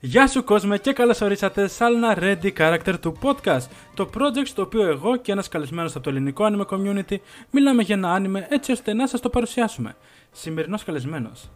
Γεια 0.00 0.26
σου 0.28 0.44
κόσμε 0.44 0.78
και 0.78 0.92
καλώς 0.92 1.20
ορίσατε 1.20 1.68
σε 1.68 1.84
άλλο 1.84 1.96
ένα 1.96 2.16
Ready 2.20 2.52
Character 2.58 2.94
του 3.00 3.18
podcast 3.22 3.66
Το 3.94 4.10
project 4.14 4.46
στο 4.46 4.62
οποίο 4.62 4.82
εγώ 4.88 5.16
και 5.16 5.32
ένας 5.32 5.48
καλεσμένος 5.48 5.94
από 5.94 6.04
το 6.04 6.10
ελληνικό 6.10 6.44
anime 6.46 6.66
community 6.66 7.16
Μιλάμε 7.50 7.82
για 7.82 7.94
ένα 7.94 8.16
anime 8.20 8.42
έτσι 8.48 8.72
ώστε 8.72 8.92
να 8.94 9.06
σας 9.06 9.20
το 9.20 9.28
παρουσιάσουμε 9.28 9.96
Σημερινός 10.32 10.84
καλεσμένος 10.84 11.50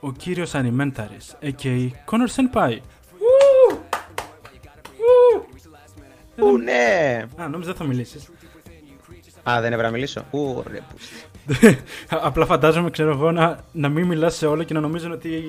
Ο 0.00 0.12
κύριος 0.12 0.50
Animentaris, 0.54 1.42
a.k.a. 1.42 1.88
Connor 2.10 2.28
Senpai 2.36 2.76
Ου! 3.18 3.78
Ου! 6.36 6.46
Ού, 6.46 6.58
ναι! 6.58 7.24
Α, 7.36 7.48
νόμιζα 7.48 7.70
δεν 7.72 7.74
θα 7.74 7.84
μιλήσεις 7.84 8.28
Α, 9.50 9.54
δεν 9.60 9.64
έπρεπε 9.72 9.82
να 9.82 9.90
μιλήσω. 9.90 10.24
Ού, 10.30 10.62
ρε, 10.66 10.78
που- 10.78 10.96
Απλά 12.08 12.46
φαντάζομαι, 12.46 12.90
ξέρω 12.90 13.10
εγώ, 13.10 13.32
να, 13.32 13.58
να 13.72 13.88
μην 13.88 14.06
μιλάς 14.06 14.34
σε 14.36 14.46
όλο 14.46 14.62
και 14.62 14.74
να 14.74 14.80
νομίζουν 14.80 15.12
ότι 15.12 15.42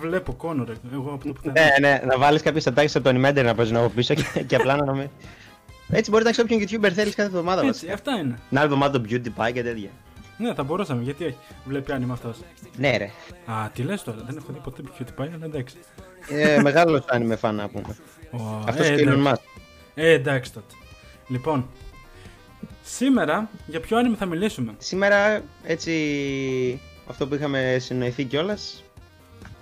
βλέπω 0.00 0.36
Connor 0.42 0.68
Εγώ 0.92 1.10
από 1.14 1.26
το 1.26 1.32
πουθενά 1.32 1.52
Ναι, 1.60 1.88
ναι, 1.88 2.00
να 2.04 2.18
βάλεις 2.18 2.42
κάποιες 2.42 2.66
ατάξει 2.66 2.98
από 2.98 3.12
το 3.12 3.18
Animator 3.18 3.44
να 3.44 3.54
παίζουν 3.54 3.76
από 3.76 3.88
πίσω 3.88 4.14
και, 4.14 4.24
και 4.48 4.56
απλά 4.56 4.76
να 4.76 4.84
νομίζει. 4.84 5.10
Έτσι 5.90 6.10
μπορεί 6.10 6.24
να 6.24 6.28
έχει 6.30 6.40
όποιον 6.40 6.60
YouTuber 6.60 6.90
θέλεις 6.90 7.14
κάθε 7.14 7.28
εβδομάδα 7.28 7.60
Έτσι, 7.60 7.72
βασικά. 7.72 7.92
αυτά 7.92 8.12
είναι 8.12 8.38
Να 8.48 8.62
εβδομάδα 8.62 9.00
το 9.00 9.04
PewDiePie 9.08 9.52
και 9.52 9.62
τέτοια. 9.62 9.88
Ναι, 10.38 10.54
θα 10.54 10.62
μπορούσαμε, 10.62 11.02
γιατί 11.02 11.24
όχι. 11.24 11.36
Βλέπει 11.64 11.92
άνοιγμα 11.92 12.12
αυτός 12.12 12.36
Ναι, 12.76 12.96
ρε. 12.96 13.10
Α, 13.46 13.68
τι 13.74 13.82
λες 13.82 14.02
τώρα, 14.02 14.18
δεν 14.26 14.36
έχω 14.36 14.46
δει 14.52 14.58
ποτέ 14.58 14.82
ποιο 14.96 15.06
πάει, 15.16 15.28
αλλά 15.34 15.44
εντάξει. 15.44 15.76
Ε, 16.28 16.60
Μεγάλος 16.62 17.00
anime 17.12 17.36
fan 17.40 17.52
να 17.54 17.68
πούμε. 17.68 17.96
Ω, 18.30 18.62
Αυτός 18.68 18.86
ε, 18.88 18.94
και 18.94 19.08
ο 19.08 19.12
Elon 19.12 19.16
εντάξει. 19.16 19.32
Musk. 19.32 19.60
Ε, 19.94 20.10
εντάξει 20.10 20.52
τότε. 20.52 20.66
Λοιπόν, 21.28 21.66
σήμερα 22.84 23.48
για 23.66 23.80
ποιο 23.80 23.98
άνιμο 23.98 24.16
θα 24.16 24.26
μιλήσουμε; 24.26 24.74
Σήμερα 24.78 25.42
έτσι 25.62 26.80
αυτό 27.06 27.26
που 27.26 27.34
είχαμε 27.34 27.76
συνοηθεί 27.80 28.24
κιόλας. 28.24 28.84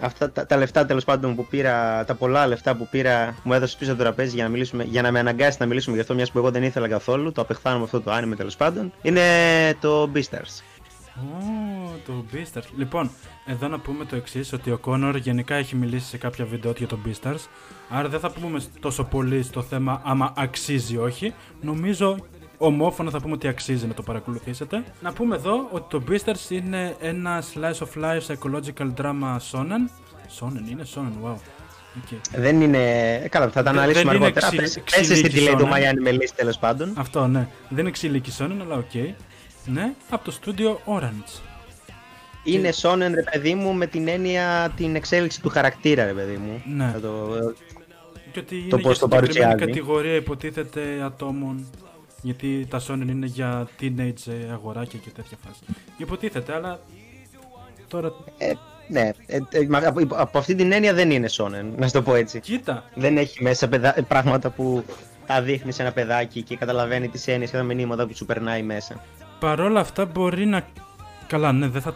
Αυτά 0.01 0.31
τα, 0.31 0.47
τα 0.47 0.57
λεφτά 0.57 0.87
τέλος 0.87 1.05
πάντων 1.05 1.35
που 1.35 1.47
πήρα, 1.47 2.05
τα 2.05 2.15
πολλά 2.15 2.47
λεφτά 2.47 2.77
που 2.77 2.89
πήρα, 2.91 3.35
μου 3.43 3.53
έδωσε 3.53 3.77
πίσω 3.79 3.91
από 3.91 3.99
το 3.99 4.05
τραπέζι 4.05 4.35
για 4.35 4.45
να, 4.45 4.51
μιλήσουμε, 4.51 4.85
για 4.85 5.03
να 5.03 5.13
με 5.13 5.19
αναγκάσει 5.19 5.57
να 5.61 5.67
μιλήσουμε 5.67 5.95
γι' 5.95 6.01
αυτό, 6.01 6.15
μιας 6.15 6.31
που 6.31 6.39
εγώ 6.39 6.51
δεν 6.51 6.63
ήθελα 6.63 6.89
καθόλου. 6.89 7.33
Το 7.33 7.41
απεχθάνω 7.41 7.85
αυτό 7.85 8.01
το 8.01 8.13
άνime 8.13 8.37
τέλος 8.37 8.57
πάντων. 8.57 8.93
Είναι 9.03 9.23
το 9.81 10.11
Beastars. 10.15 10.63
Ω, 11.17 11.91
το 12.07 12.25
Beastars. 12.33 12.67
Λοιπόν, 12.77 13.11
εδώ 13.47 13.69
να 13.69 13.79
πούμε 13.79 14.05
το 14.05 14.17
εξής: 14.17 14.53
ότι 14.53 14.71
ο 14.71 14.81
Connor 14.85 15.15
γενικά 15.21 15.55
έχει 15.55 15.77
μιλήσει 15.77 16.07
σε 16.07 16.17
κάποια 16.17 16.45
βίντεο 16.45 16.73
για 16.77 16.87
το 16.87 16.99
Beastars. 17.07 17.49
Άρα 17.89 18.09
δεν 18.09 18.21
θα 18.21 18.31
πούμε 18.31 18.61
τόσο 18.81 19.05
πολύ 19.05 19.43
στο 19.43 19.63
θέμα 19.63 20.01
άμα 20.05 20.33
αξίζει 20.37 20.95
ή 20.95 20.99
όχι. 20.99 21.35
Νομίζω 21.61 22.17
ομόφωνα 22.67 23.11
θα 23.11 23.21
πούμε 23.21 23.33
ότι 23.35 23.49
αξίζει 23.49 23.87
να 23.87 23.95
το 23.95 24.03
παρακολουθήσετε. 24.03 24.85
Να 25.01 25.13
πούμε 25.13 25.37
εδώ 25.37 25.69
ότι 25.71 25.85
το 25.89 26.03
Beastars 26.11 26.51
είναι 26.51 26.97
ένα 27.01 27.43
slice 27.55 27.87
of 27.87 28.03
life 28.05 28.21
psychological 28.27 28.91
drama 29.01 29.37
shonen. 29.51 29.91
Shonen 30.39 30.71
είναι; 30.71 30.83
Shonen, 30.95 31.27
wow. 31.27 31.35
Okay. 31.35 32.17
Δεν 32.37 32.61
είναι. 32.61 32.79
ε, 33.25 33.29
Καλά, 33.29 33.45
θα 33.49 33.53
τα 33.53 33.63
Δεν- 33.63 33.73
αναλύσουμε 33.79 34.05
δεν 34.13 34.15
είναι 34.17 34.25
αργότερα. 34.25 34.47
ξυλ- 34.47 34.61
Πες- 34.63 34.81
Πες 34.99 35.11
εσύ 35.11 35.23
τι 35.23 35.29
ξυλίκι 35.29 35.41
λέει 35.45 35.55
το 35.55 35.69
shonen. 35.69 35.77
My 35.77 36.11
Anime 36.11 36.15
List 36.15 36.33
τέλος 36.37 36.59
πάντων. 36.59 36.93
Αυτό 36.97 37.27
ναι. 37.27 37.49
Δεν 37.69 37.79
είναι 37.79 37.91
ξύλικη 37.91 38.33
shonen, 38.39 38.57
αλλά 38.61 38.75
οκ. 38.77 38.95
Ναι, 39.67 39.93
από 40.11 40.25
το 40.25 40.31
στούντιο 40.31 40.81
Orange. 40.85 41.41
Είναι 42.45 42.71
shonen, 42.83 43.11
ρε 43.15 43.23
παιδί 43.33 43.55
μου, 43.55 43.73
με 43.73 43.87
την 43.87 44.09
έννοια 44.09 44.73
την 44.77 44.95
εξέλιξη 44.95 45.41
του 45.43 45.49
χαρακτήρα, 45.49 46.05
ρε 46.05 46.13
παιδί 46.13 46.37
μου. 46.37 46.63
Ναι. 46.77 46.91
Θα 46.93 47.01
το... 47.01 47.29
Και 48.33 48.39
ότι 48.39 48.57
είναι 48.57 48.69
Το 48.69 48.77
για 48.77 48.89
πώς 48.89 48.99
το 48.99 49.05
συγκεκριμένη 49.11 49.45
παρουσιάζει. 49.45 49.65
κατηγορία 49.73 50.15
υποτίθεται 50.15 50.81
ατόμων. 51.05 51.67
Γιατί 52.23 52.67
τα 52.71 52.81
shonen 52.89 53.07
είναι 53.09 53.27
για 53.27 53.69
teenage 53.81 54.27
ε, 54.49 54.53
αγοράκια 54.53 54.99
και 54.99 55.11
τέτοια 55.11 55.37
φάση. 55.47 55.61
Υποτίθεται, 55.97 56.55
αλλά 56.55 56.81
τώρα 57.89 58.13
Ε, 58.39 58.53
ναι, 58.89 59.11
ε, 59.27 59.39
ε, 59.51 59.67
μα- 59.69 59.87
από, 59.87 60.01
από 60.11 60.39
αυτή 60.39 60.55
την 60.55 60.73
έννοια 60.73 60.95
δεν 60.95 61.11
είναι 61.11 61.29
shonen, 61.31 61.65
να 61.77 61.87
σου 61.87 61.93
το 61.93 62.03
πω 62.03 62.15
έτσι. 62.15 62.41
κοίτα. 62.41 62.85
Δεν 62.95 63.17
έχει 63.17 63.43
μέσα 63.43 63.69
παιδα... 63.69 63.99
ε, 63.99 64.03
πράγματα 64.03 64.51
που 64.51 64.85
τα 65.27 65.43
δείχνει 65.43 65.73
σε 65.73 65.83
ένα 65.83 65.93
παιδάκι 65.93 66.43
και 66.43 66.57
καταλαβαίνει 66.57 67.09
τις 67.09 67.27
έννοιες 67.29 67.51
και 67.51 67.57
τα 67.57 67.63
μηνύματα 67.63 68.07
που 68.07 68.15
σου 68.17 68.27
περνάει 68.27 68.63
μέσα. 68.63 69.01
Παρόλα 69.41 69.81
αυτά 69.81 70.05
μπορεί 70.07 70.47
να. 70.47 70.67
Καλά, 71.27 71.53
ναι, 71.53 71.69
δεν 71.69 71.83
θα 71.83 71.95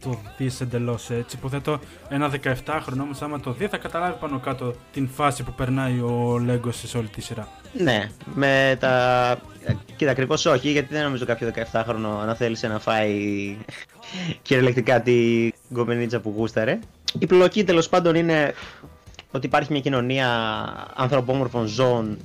το 0.00 0.20
δεις 0.36 0.60
εντελώς 0.60 1.10
έτσι. 1.10 1.36
Υποθέτω 1.36 1.78
ένα 2.08 2.30
17χρονο 2.44 3.00
όμως, 3.00 3.22
άμα 3.22 3.40
το 3.40 3.52
δει, 3.52 3.66
θα 3.66 3.76
καταλάβει 3.76 4.16
πάνω 4.20 4.38
κάτω 4.38 4.74
την 4.92 5.08
φάση 5.08 5.42
που 5.42 5.52
περνάει 5.52 6.00
ο 6.00 6.38
Λέγκος 6.44 6.82
σε 6.86 6.98
όλη 6.98 7.08
τη 7.08 7.20
σειρά. 7.20 7.48
Ναι, 7.72 8.08
με 8.34 8.76
τα. 8.80 9.30
ε, 9.64 9.72
Κοίτα, 9.96 10.10
ακριβώς 10.10 10.46
όχι, 10.46 10.70
γιατί 10.70 10.94
δεν 10.94 11.02
νομίζω 11.02 11.24
κάποιο 11.24 11.50
17χρονο 11.72 12.24
να 12.26 12.34
θέλησε 12.34 12.68
να 12.68 12.78
φάει 12.78 13.56
κυριολεκτικά 14.42 15.00
τη 15.02 15.48
γκομενίτσα 15.72 16.20
που 16.20 16.34
γούσταρε. 16.36 16.78
Η 17.18 17.26
πλοκή 17.26 17.64
τέλος 17.64 17.88
πάντων 17.88 18.14
είναι 18.14 18.54
ότι 19.30 19.46
υπάρχει 19.46 19.72
μια 19.72 19.80
κοινωνία 19.80 20.28
ανθρωπόμορφων 20.96 21.66
ζώων 21.66 22.18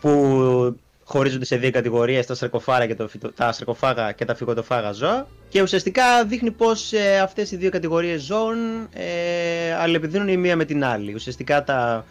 που 0.00 0.76
χωρίζονται 1.04 1.44
σε 1.44 1.56
δύο 1.56 1.70
κατηγορίες, 1.70 2.26
τα 2.26 2.34
σαρκοφάγα 2.34 2.86
και, 2.86 2.94
το 2.94 3.08
φυτο- 3.08 3.32
τα 3.32 3.52
σαρκοφάγα 3.52 4.12
και 4.12 4.24
τα 4.24 4.34
φυκοτοφάγα 4.34 4.92
ζώα 4.92 5.26
και 5.48 5.62
ουσιαστικά 5.62 6.24
δείχνει 6.24 6.50
πως 6.50 6.92
ε, 6.92 7.18
αυτές 7.18 7.50
οι 7.50 7.56
δύο 7.56 7.70
κατηγορίες 7.70 8.22
ζώων 8.22 8.56
ε, 8.92 9.74
αλληλεπιδρούν 9.74 10.28
η 10.28 10.36
μία 10.36 10.56
με 10.56 10.64
την 10.64 10.84
άλλη. 10.84 11.14
Ουσιαστικά 11.14 11.64
τα, 11.64 12.04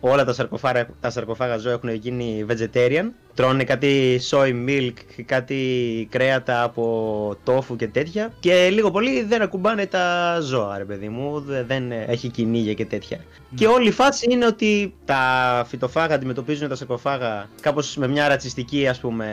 όλα 0.00 0.24
τα 0.24 0.32
σαρκοφάγα, 0.32 0.86
τα 1.00 1.10
σαρκοφάγα 1.10 1.56
ζώα 1.56 1.72
έχουν 1.72 1.88
γίνει 1.94 2.46
vegetarian. 2.48 3.04
Τρώνε 3.34 3.64
κάτι 3.64 4.20
soy 4.30 4.52
milk, 4.68 4.92
κάτι 5.26 6.08
κρέατα 6.10 6.62
από 6.62 7.36
τόφου 7.44 7.76
και 7.76 7.88
τέτοια. 7.88 8.32
Και 8.40 8.68
λίγο 8.72 8.90
πολύ 8.90 9.22
δεν 9.22 9.42
ακουμπάνε 9.42 9.86
τα 9.86 10.38
ζώα, 10.40 10.78
ρε 10.78 10.84
παιδί 10.84 11.08
μου. 11.08 11.40
δε- 11.40 11.62
Δεν 11.62 11.92
έχει 11.92 12.28
κυνήγια 12.28 12.74
και 12.74 12.84
τέτοια. 12.86 13.18
Και 13.54 13.66
όλη 13.66 13.88
η 13.88 13.92
φάση 13.92 14.26
είναι 14.30 14.46
ότι 14.46 14.94
τα 15.04 15.64
φυτοφάγα 15.68 16.14
αντιμετωπίζουν 16.14 16.68
τα 16.68 16.74
σαρκοφάγα 16.74 17.48
κάπως 17.60 17.96
με 17.96 18.08
μια 18.08 18.28
ρατσιστική 18.28 18.88
ας 18.88 19.00
πούμε 19.00 19.26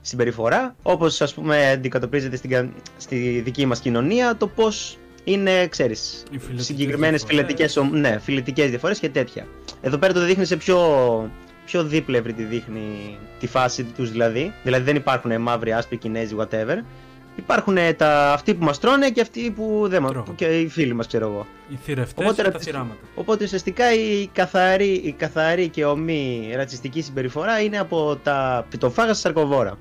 συμπεριφορά. 0.00 0.76
Όπως 0.82 1.20
ας 1.20 1.34
πούμε 1.34 1.70
αντικατοπτρίζεται 1.70 2.36
στην, 2.36 2.50
κα- 2.50 2.68
στη 2.96 3.40
δική 3.44 3.66
μας 3.66 3.80
κοινωνία 3.80 4.36
το 4.36 4.46
πώς 4.46 4.98
είναι, 5.28 5.66
ξέρεις, 5.68 6.22
Οι 6.30 6.38
φιλετικές 6.38 6.64
συγκεκριμένες 6.64 7.20
διαφορές. 7.22 7.46
φιλετικές, 7.46 7.76
ομ- 7.76 7.92
ναι, 7.94 8.18
φιλετικές 8.18 8.70
διαφορές 8.70 8.98
και 8.98 9.08
τέτοια. 9.08 9.46
Εδώ 9.80 9.96
πέρα 9.98 10.12
το 10.12 10.24
δείχνει 10.24 10.44
σε 10.44 10.56
πιο, 10.56 10.80
πιο 11.64 11.84
δίπλευρη 11.84 12.32
τη 12.32 12.42
δείχνει 12.42 13.18
τη 13.40 13.46
φάση 13.46 13.84
τους 13.84 14.10
δηλαδή. 14.10 14.52
Δηλαδή 14.62 14.84
δεν 14.84 14.96
υπάρχουν 14.96 15.40
μαύροι, 15.40 15.72
άσπροι, 15.72 15.96
κινέζοι, 15.96 16.36
whatever. 16.38 16.76
Υπάρχουν 17.36 17.76
τα, 17.96 18.32
αυτοί 18.32 18.54
που 18.54 18.64
μας 18.64 18.78
τρώνε 18.78 19.10
και 19.10 19.20
αυτοί 19.20 19.50
που 19.50 19.84
δεν 19.88 20.02
μας 20.02 20.10
Τρώγουν. 20.10 20.34
και 20.34 20.44
οι 20.60 20.68
φίλοι 20.68 20.94
μας 20.94 21.06
ξέρω 21.06 21.26
εγώ. 21.26 21.46
Οι 21.68 21.78
θηρευτές 21.84 22.12
Οπότε 22.24 22.34
και 22.34 22.42
τα 22.42 22.50
ρατσισ- 22.50 22.70
θυράματα. 22.70 23.00
Οπότε 23.14 23.44
ουσιαστικά 23.44 23.94
η 23.94 24.26
καθαρή, 24.32 24.92
η 24.92 25.12
καθαρή 25.12 25.68
και 25.68 25.84
ομή 25.84 26.52
ρατσιστική 26.56 27.02
συμπεριφορά 27.02 27.60
είναι 27.60 27.78
από 27.78 28.18
τα 28.22 28.66
φυτοφάγα 28.70 29.12
στα 29.12 29.20
σαρκοβόρα. 29.28 29.78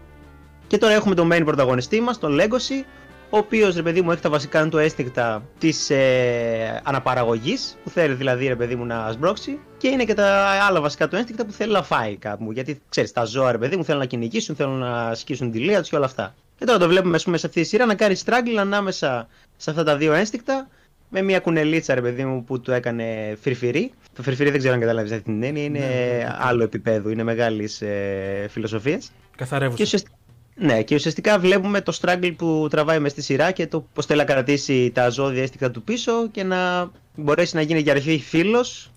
Και 0.67 0.77
τώρα 0.77 0.93
έχουμε 0.93 1.15
τον 1.15 1.29
main 1.33 1.41
πρωταγωνιστή 1.45 2.01
μας, 2.01 2.19
τον 2.19 2.39
Legacy, 2.41 2.85
ο 3.29 3.37
οποίος 3.37 3.75
ρε 3.75 3.81
παιδί 3.81 4.01
μου 4.01 4.11
έχει 4.11 4.21
τα 4.21 4.29
βασικά 4.29 4.59
είναι 4.59 4.69
το 4.69 4.77
αίσθηκτα 4.77 5.43
της 5.57 5.89
ε, 5.89 6.81
αναπαραγωγής, 6.83 7.77
που 7.83 7.89
θέλει 7.89 8.13
δηλαδή 8.13 8.47
ρε 8.47 8.55
παιδί 8.55 8.75
μου 8.75 8.85
να 8.85 9.11
σμπρώξει, 9.11 9.59
και 9.77 9.87
είναι 9.87 10.03
και 10.03 10.13
τα 10.13 10.27
άλλα 10.67 10.81
βασικά 10.81 11.07
του 11.07 11.15
ένστικτα 11.15 11.45
που 11.45 11.51
θέλει 11.51 11.71
να 11.71 11.83
φάει 11.83 12.15
κάπου. 12.15 12.51
Γιατί 12.51 12.81
ξέρεις, 12.89 13.11
τα 13.11 13.23
ζώα 13.25 13.51
ρε 13.51 13.57
παιδί 13.57 13.75
μου 13.75 13.83
θέλουν 13.83 13.99
να 14.01 14.05
κυνηγήσουν, 14.07 14.55
θέλουν 14.55 14.77
να 14.77 15.07
ασκήσουν 15.07 15.51
τη 15.51 15.59
λία 15.59 15.79
τους 15.79 15.89
και 15.89 15.95
όλα 15.95 16.05
αυτά. 16.05 16.35
Και 16.57 16.65
τώρα 16.65 16.79
το 16.79 16.87
βλέπουμε 16.87 17.15
ας 17.15 17.23
πούμε, 17.23 17.37
σε 17.37 17.45
αυτή 17.47 17.61
τη 17.61 17.67
σειρά 17.67 17.85
να 17.85 17.95
κάνει 17.95 18.15
struggle 18.25 18.57
ανάμεσα 18.59 19.27
σε 19.57 19.69
αυτά 19.69 19.83
τα 19.83 19.97
δύο 19.97 20.13
ένστικτα 20.13 20.67
με 21.09 21.21
μια 21.21 21.39
κουνελίτσα 21.39 21.93
ρε 21.93 22.01
παιδί 22.01 22.25
μου 22.25 22.43
που 22.43 22.59
του 22.61 22.71
έκανε 22.71 23.37
φυρφυρί. 23.41 23.91
Το 24.15 24.21
φυρφυρί 24.23 24.49
δεν 24.49 24.59
ξέρω 24.59 24.73
αν 24.73 24.79
καταλάβεις 24.79 25.11
αυτή 25.11 25.23
την 25.23 25.43
έννοια, 25.43 25.63
είναι 25.63 25.79
Ναι, 25.79 25.85
ναι, 25.85 25.91
ναι. 26.17 26.35
άλλο 26.39 26.63
επίπεδο, 26.63 27.09
είναι 27.09 27.23
μεγάλης 27.23 27.81
ε, 27.81 28.47
φιλοσοφίας. 28.49 29.05
Και, 29.05 29.11
Καθαρεύουσα. 29.35 29.83
ουσιαστικά, 29.83 30.15
ναι, 30.55 30.83
και 30.83 30.95
ουσιαστικά 30.95 31.39
βλέπουμε 31.39 31.81
το 31.81 31.97
struggle 32.01 32.33
που 32.37 32.67
τραβάει 32.69 32.99
μες 32.99 33.11
στη 33.11 33.21
σειρά 33.21 33.51
και 33.51 33.67
το 33.67 33.87
πώς 33.93 34.05
θέλει 34.05 34.19
να 34.19 34.25
κρατήσει 34.25 34.91
τα 34.91 35.09
ζώδια 35.09 35.41
αίσθηκτα 35.43 35.71
του 35.71 35.83
πίσω 35.83 36.27
και 36.29 36.43
να 36.43 36.91
μπορέσει 37.15 37.55
να 37.55 37.61
γίνει 37.61 37.79
για 37.79 37.91
αρχή 37.91 38.19
φίλος 38.19 38.91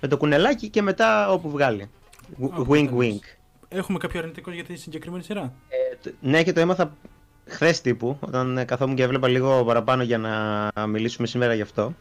με 0.00 0.08
το 0.08 0.16
κουνελάκι 0.16 0.68
και 0.68 0.82
μετά 0.82 1.30
όπου 1.30 1.50
βγάλει. 1.50 1.90
Άκου, 2.42 2.66
Wink 2.72 2.88
τέλος. 2.88 2.90
wink. 3.00 3.18
Έχουμε 3.68 3.98
κάποιο 3.98 4.20
αρνητικό 4.20 4.50
για 4.50 4.64
τη 4.64 4.76
συγκεκριμένη 4.76 5.22
σειρά; 5.22 5.52
Ε, 5.68 5.96
τ- 6.02 6.14
ναι, 6.20 6.42
και 6.42 6.52
το 6.52 6.60
έμαθα 6.60 6.96
χθες 7.46 7.80
τύπου, 7.80 8.16
όταν 8.20 8.58
ε, 8.58 8.64
καθόμουν 8.64 8.96
και 8.96 9.02
έβλεπα 9.02 9.28
λίγο 9.28 9.64
παραπάνω 9.64 10.02
για 10.02 10.18
να 10.18 10.86
μιλήσουμε 10.86 11.26
σήμερα 11.26 11.54
γι' 11.54 11.62
αυτό. 11.62 11.94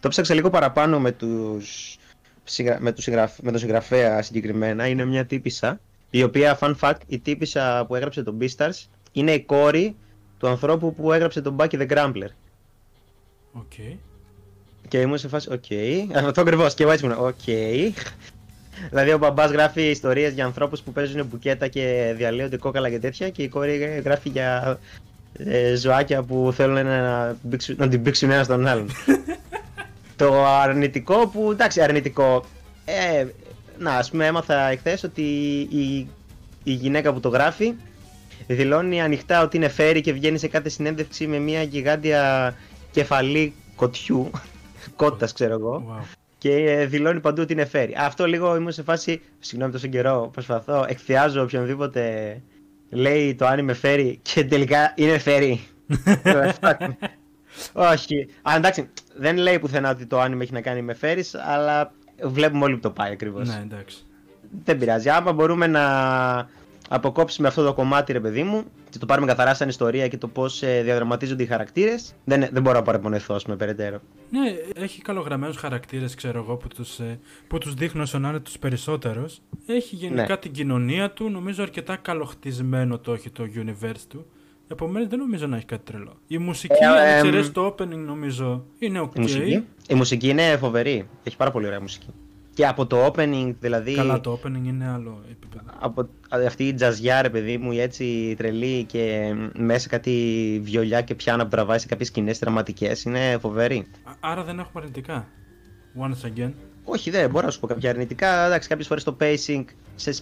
Το 0.00 0.08
ψάξα 0.08 0.34
λίγο 0.34 0.50
παραπάνω 0.50 1.00
με, 1.00 1.12
τους, 1.12 1.96
συγγρα- 2.44 2.80
με, 2.80 2.92
τους 2.92 3.04
συγγραφ- 3.04 3.42
με 3.42 3.50
τον 3.50 3.60
συγγραφέα 3.60 4.22
συγκεκριμένα. 4.22 4.86
Είναι 4.86 5.04
μια 5.04 5.26
τύπησα, 5.26 5.80
η 6.10 6.22
οποία, 6.22 6.58
fun 6.60 6.74
fact, 6.80 6.98
η 7.06 7.18
τύπησα 7.18 7.84
που 7.88 7.94
έγραψε 7.94 8.22
τον 8.22 8.38
Beastars 8.40 8.86
είναι 9.12 9.32
η 9.32 9.40
κόρη 9.40 9.96
του 10.38 10.48
ανθρώπου 10.48 10.94
που 10.94 11.12
έγραψε 11.12 11.40
τον 11.40 11.56
Baki 11.58 11.72
the 11.80 11.88
Grappler. 11.88 12.28
Οκ. 13.52 13.72
Και 14.88 15.00
ήμουν 15.00 15.18
σε 15.18 15.28
φάση, 15.28 15.48
οκ. 15.52 15.64
Αυτό 16.26 16.40
ακριβώς. 16.40 16.74
Και 16.74 16.82
εγώ 16.82 16.92
έτσι 16.92 17.04
ήμουν, 17.04 17.18
οκ. 17.20 17.44
Δηλαδή 18.90 19.12
ο 19.12 19.18
μπαμπάς 19.18 19.50
γράφει 19.50 19.82
ιστορίες 19.82 20.32
για 20.32 20.44
ανθρώπους 20.44 20.80
που 20.80 20.92
παίζουν 20.92 21.26
μπουκέτα 21.26 21.68
και 21.68 22.14
διαλύονται 22.16 22.56
κόκαλα 22.56 22.90
και 22.90 22.98
τέτοια 22.98 23.30
και 23.30 23.42
η 23.42 23.48
κόρη 23.48 23.76
γράφει 24.04 24.28
για 24.28 24.78
ε, 25.32 25.74
ζωάκια 25.74 26.22
που 26.22 26.52
θέλουν 26.54 26.86
να, 26.86 27.36
μπήξουν- 27.42 27.78
να 27.78 27.88
την 27.88 28.02
πήξουν 28.02 28.30
ένα 28.30 28.44
στον 28.44 28.66
άλλον. 28.66 28.88
Το 30.16 30.44
αρνητικό 30.46 31.28
που, 31.28 31.50
εντάξει, 31.50 31.80
αρνητικό. 31.82 32.44
Ε, 32.84 33.26
να, 33.80 33.96
ας 33.96 34.10
πούμε, 34.10 34.26
έμαθα 34.26 34.68
εχθές 34.68 35.02
ότι 35.02 35.22
η, 35.70 36.08
η 36.64 36.72
γυναίκα 36.72 37.12
που 37.12 37.20
το 37.20 37.28
γράφει 37.28 37.74
δηλώνει 38.46 39.02
ανοιχτά 39.02 39.42
ότι 39.42 39.56
είναι 39.56 39.68
φέρι 39.68 40.00
και 40.00 40.12
βγαίνει 40.12 40.38
σε 40.38 40.48
κάθε 40.48 40.68
συνέντευξη 40.68 41.26
με 41.26 41.38
μια 41.38 41.62
γιγάντια 41.62 42.54
κεφαλή 42.90 43.54
κοτιού. 43.76 44.30
Κότας, 44.96 45.32
ξέρω 45.32 45.52
εγώ. 45.52 46.04
Και 46.38 46.52
ε, 46.52 46.86
δηλώνει 46.86 47.20
παντού 47.20 47.42
ότι 47.42 47.52
είναι 47.52 47.64
φέρι. 47.64 47.94
Αυτό 47.98 48.26
λίγο 48.26 48.56
ήμουν 48.56 48.72
σε 48.72 48.82
φάση. 48.82 49.20
Συγγνώμη 49.38 49.72
τόσο 49.72 49.86
καιρό. 49.86 50.30
Προσπαθώ, 50.32 50.84
εκθιάζω 50.88 51.42
οποιονδήποτε 51.42 52.36
λέει 52.90 53.34
το 53.34 53.46
αν 53.46 53.58
είμαι 53.58 53.72
φέρι 53.72 54.18
και 54.22 54.44
τελικά 54.44 54.92
είναι 54.96 55.18
φέρι. 55.18 55.60
Όχι. 57.72 58.28
Α, 58.42 58.52
εντάξει, 58.56 58.88
δεν 59.14 59.36
λέει 59.36 59.58
πουθενά 59.58 59.90
ότι 59.90 60.06
το 60.06 60.20
άνιμο 60.20 60.40
έχει 60.42 60.52
να 60.52 60.60
κάνει 60.60 60.82
με 60.82 60.94
φέρις, 60.94 61.34
αλλά 61.34 61.92
βλέπουμε 62.24 62.64
όλοι 62.64 62.74
που 62.74 62.80
το 62.80 62.90
πάει 62.90 63.12
ακριβώς. 63.12 63.48
Ναι, 63.48 63.60
εντάξει. 63.62 63.98
Δεν 64.64 64.78
πειράζει. 64.78 65.08
Άμα 65.08 65.32
μπορούμε 65.32 65.66
να 65.66 65.84
αποκόψουμε 66.88 67.48
αυτό 67.48 67.64
το 67.64 67.74
κομμάτι, 67.74 68.12
ρε 68.12 68.20
παιδί 68.20 68.42
μου, 68.42 68.64
και 68.90 68.98
το 68.98 69.06
πάρουμε 69.06 69.26
καθαρά 69.26 69.54
σαν 69.54 69.68
ιστορία 69.68 70.08
και 70.08 70.16
το 70.16 70.28
πώς 70.28 70.62
ε, 70.62 70.82
διαδραματίζονται 70.82 71.42
οι 71.42 71.46
χαρακτήρες, 71.46 72.14
δεν, 72.24 72.48
δεν 72.52 72.62
μπορώ 72.62 72.76
να 72.76 72.82
παραπονεθώ 72.82 73.36
με 73.46 73.56
περαιτέρω. 73.56 74.00
Ναι, 74.30 74.54
έχει 74.84 75.02
καλογραμμένους 75.02 75.56
χαρακτήρες, 75.56 76.14
ξέρω 76.14 76.38
εγώ, 76.38 76.56
που 76.56 76.68
τους 76.68 76.98
ε, 76.98 77.18
που 77.48 77.58
τους 77.58 77.74
δείχνω 77.74 78.04
σαν 78.04 78.20
να 78.20 78.28
είναι 78.28 78.40
τους 78.40 78.58
περισσότερους. 78.58 79.40
Έχει 79.66 79.96
γενικά 79.96 80.28
ναι. 80.28 80.36
την 80.36 80.52
κοινωνία 80.52 81.10
του, 81.10 81.30
νομίζω 81.30 81.62
αρκετά 81.62 81.96
καλοχτισμένο 81.96 82.98
το 82.98 83.12
έχει 83.12 83.30
το 83.30 83.44
universe 83.54 84.04
του. 84.08 84.26
Επομένως 84.72 85.08
δεν 85.08 85.18
νομίζω 85.18 85.46
να 85.46 85.56
έχει 85.56 85.64
κάτι 85.64 85.82
τρελό. 85.84 86.12
Η 86.26 86.38
μουσική, 86.38 86.74
ε, 86.82 86.86
αν 86.86 87.34
ε, 87.34 87.42
το 87.42 87.66
opening, 87.66 88.04
νομίζω 88.06 88.64
είναι 88.78 89.00
ok. 89.00 89.16
Η 89.16 89.20
μουσική, 89.20 89.64
η 89.88 89.94
μουσική 89.94 90.28
είναι 90.28 90.56
φοβερή. 90.56 91.08
Έχει 91.22 91.36
πάρα 91.36 91.50
πολύ 91.50 91.66
ωραία 91.66 91.80
μουσική. 91.80 92.06
Και 92.54 92.66
από 92.66 92.86
το 92.86 93.06
opening, 93.06 93.54
δηλαδή. 93.60 93.94
Καλά, 93.94 94.20
το 94.20 94.40
opening 94.42 94.66
είναι 94.66 94.88
άλλο 94.88 95.22
επίπεδο. 95.30 95.64
Από 95.78 96.08
αυτή 96.46 96.64
η 96.64 96.74
τζαζιά, 96.74 97.22
ρε 97.22 97.30
παιδί 97.30 97.58
μου, 97.58 97.72
η 97.72 97.80
έτσι 97.80 98.34
τρελή 98.38 98.84
και 98.84 99.34
μέσα 99.56 99.88
κάτι 99.88 100.60
βιολιά 100.64 101.00
και 101.02 101.14
πιάνα 101.14 101.42
που 101.42 101.48
τραβάει 101.48 101.78
σε 101.78 101.86
κάποιες 101.86 102.08
σκηνές 102.08 102.38
δραματικέ 102.38 102.92
είναι 103.06 103.38
φοβερή. 103.40 103.86
άρα 104.20 104.42
δεν 104.42 104.58
έχουμε 104.58 104.82
αρνητικά. 104.82 105.28
Once 106.00 106.26
again. 106.26 106.52
Όχι, 106.84 107.10
δεν 107.10 107.30
μπορώ 107.30 107.46
να 107.46 107.52
σου 107.52 107.60
πω 107.60 107.66
κάποια 107.66 107.90
αρνητικά. 107.90 108.46
Εντάξει, 108.46 108.68
κάποιες 108.68 108.86
φορές 108.86 109.04
το 109.04 109.16
pacing, 109.20 109.64
σε 109.94 110.12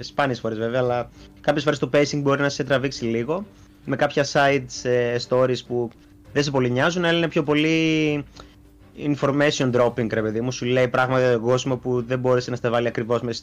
σπάνιες 0.00 0.40
φορές 0.40 0.58
βέβαια, 0.58 0.80
αλλά 0.80 1.10
κάποιες 1.40 1.64
φορές 1.64 1.78
το 1.78 1.90
pacing 1.92 2.20
μπορεί 2.22 2.40
να 2.40 2.48
σε 2.48 2.64
τραβήξει 2.64 3.04
λίγο. 3.04 3.46
Με 3.84 3.96
κάποια 3.96 4.26
side 4.32 4.66
ε, 4.82 5.16
stories 5.28 5.64
που 5.66 5.90
δεν 6.32 6.42
σε 6.42 6.50
πολύ 6.50 6.70
νοιάζουν, 6.70 7.04
αλλά 7.04 7.18
είναι 7.18 7.28
πιο 7.28 7.42
πολύ 7.42 8.24
information 8.98 9.70
dropping, 9.72 10.12
ρε 10.12 10.22
παιδί 10.22 10.40
μου. 10.40 10.52
Σου 10.52 10.64
λέει 10.64 10.88
πράγματα 10.88 11.20
για 11.22 11.32
τον 11.32 11.42
κόσμο 11.42 11.76
που 11.76 12.02
δεν 12.02 12.18
μπόρεσε 12.18 12.50
να 12.50 12.56
στα 12.56 12.70
βάλει 12.70 12.88
ακριβώς 12.88 13.20
μέσα, 13.20 13.42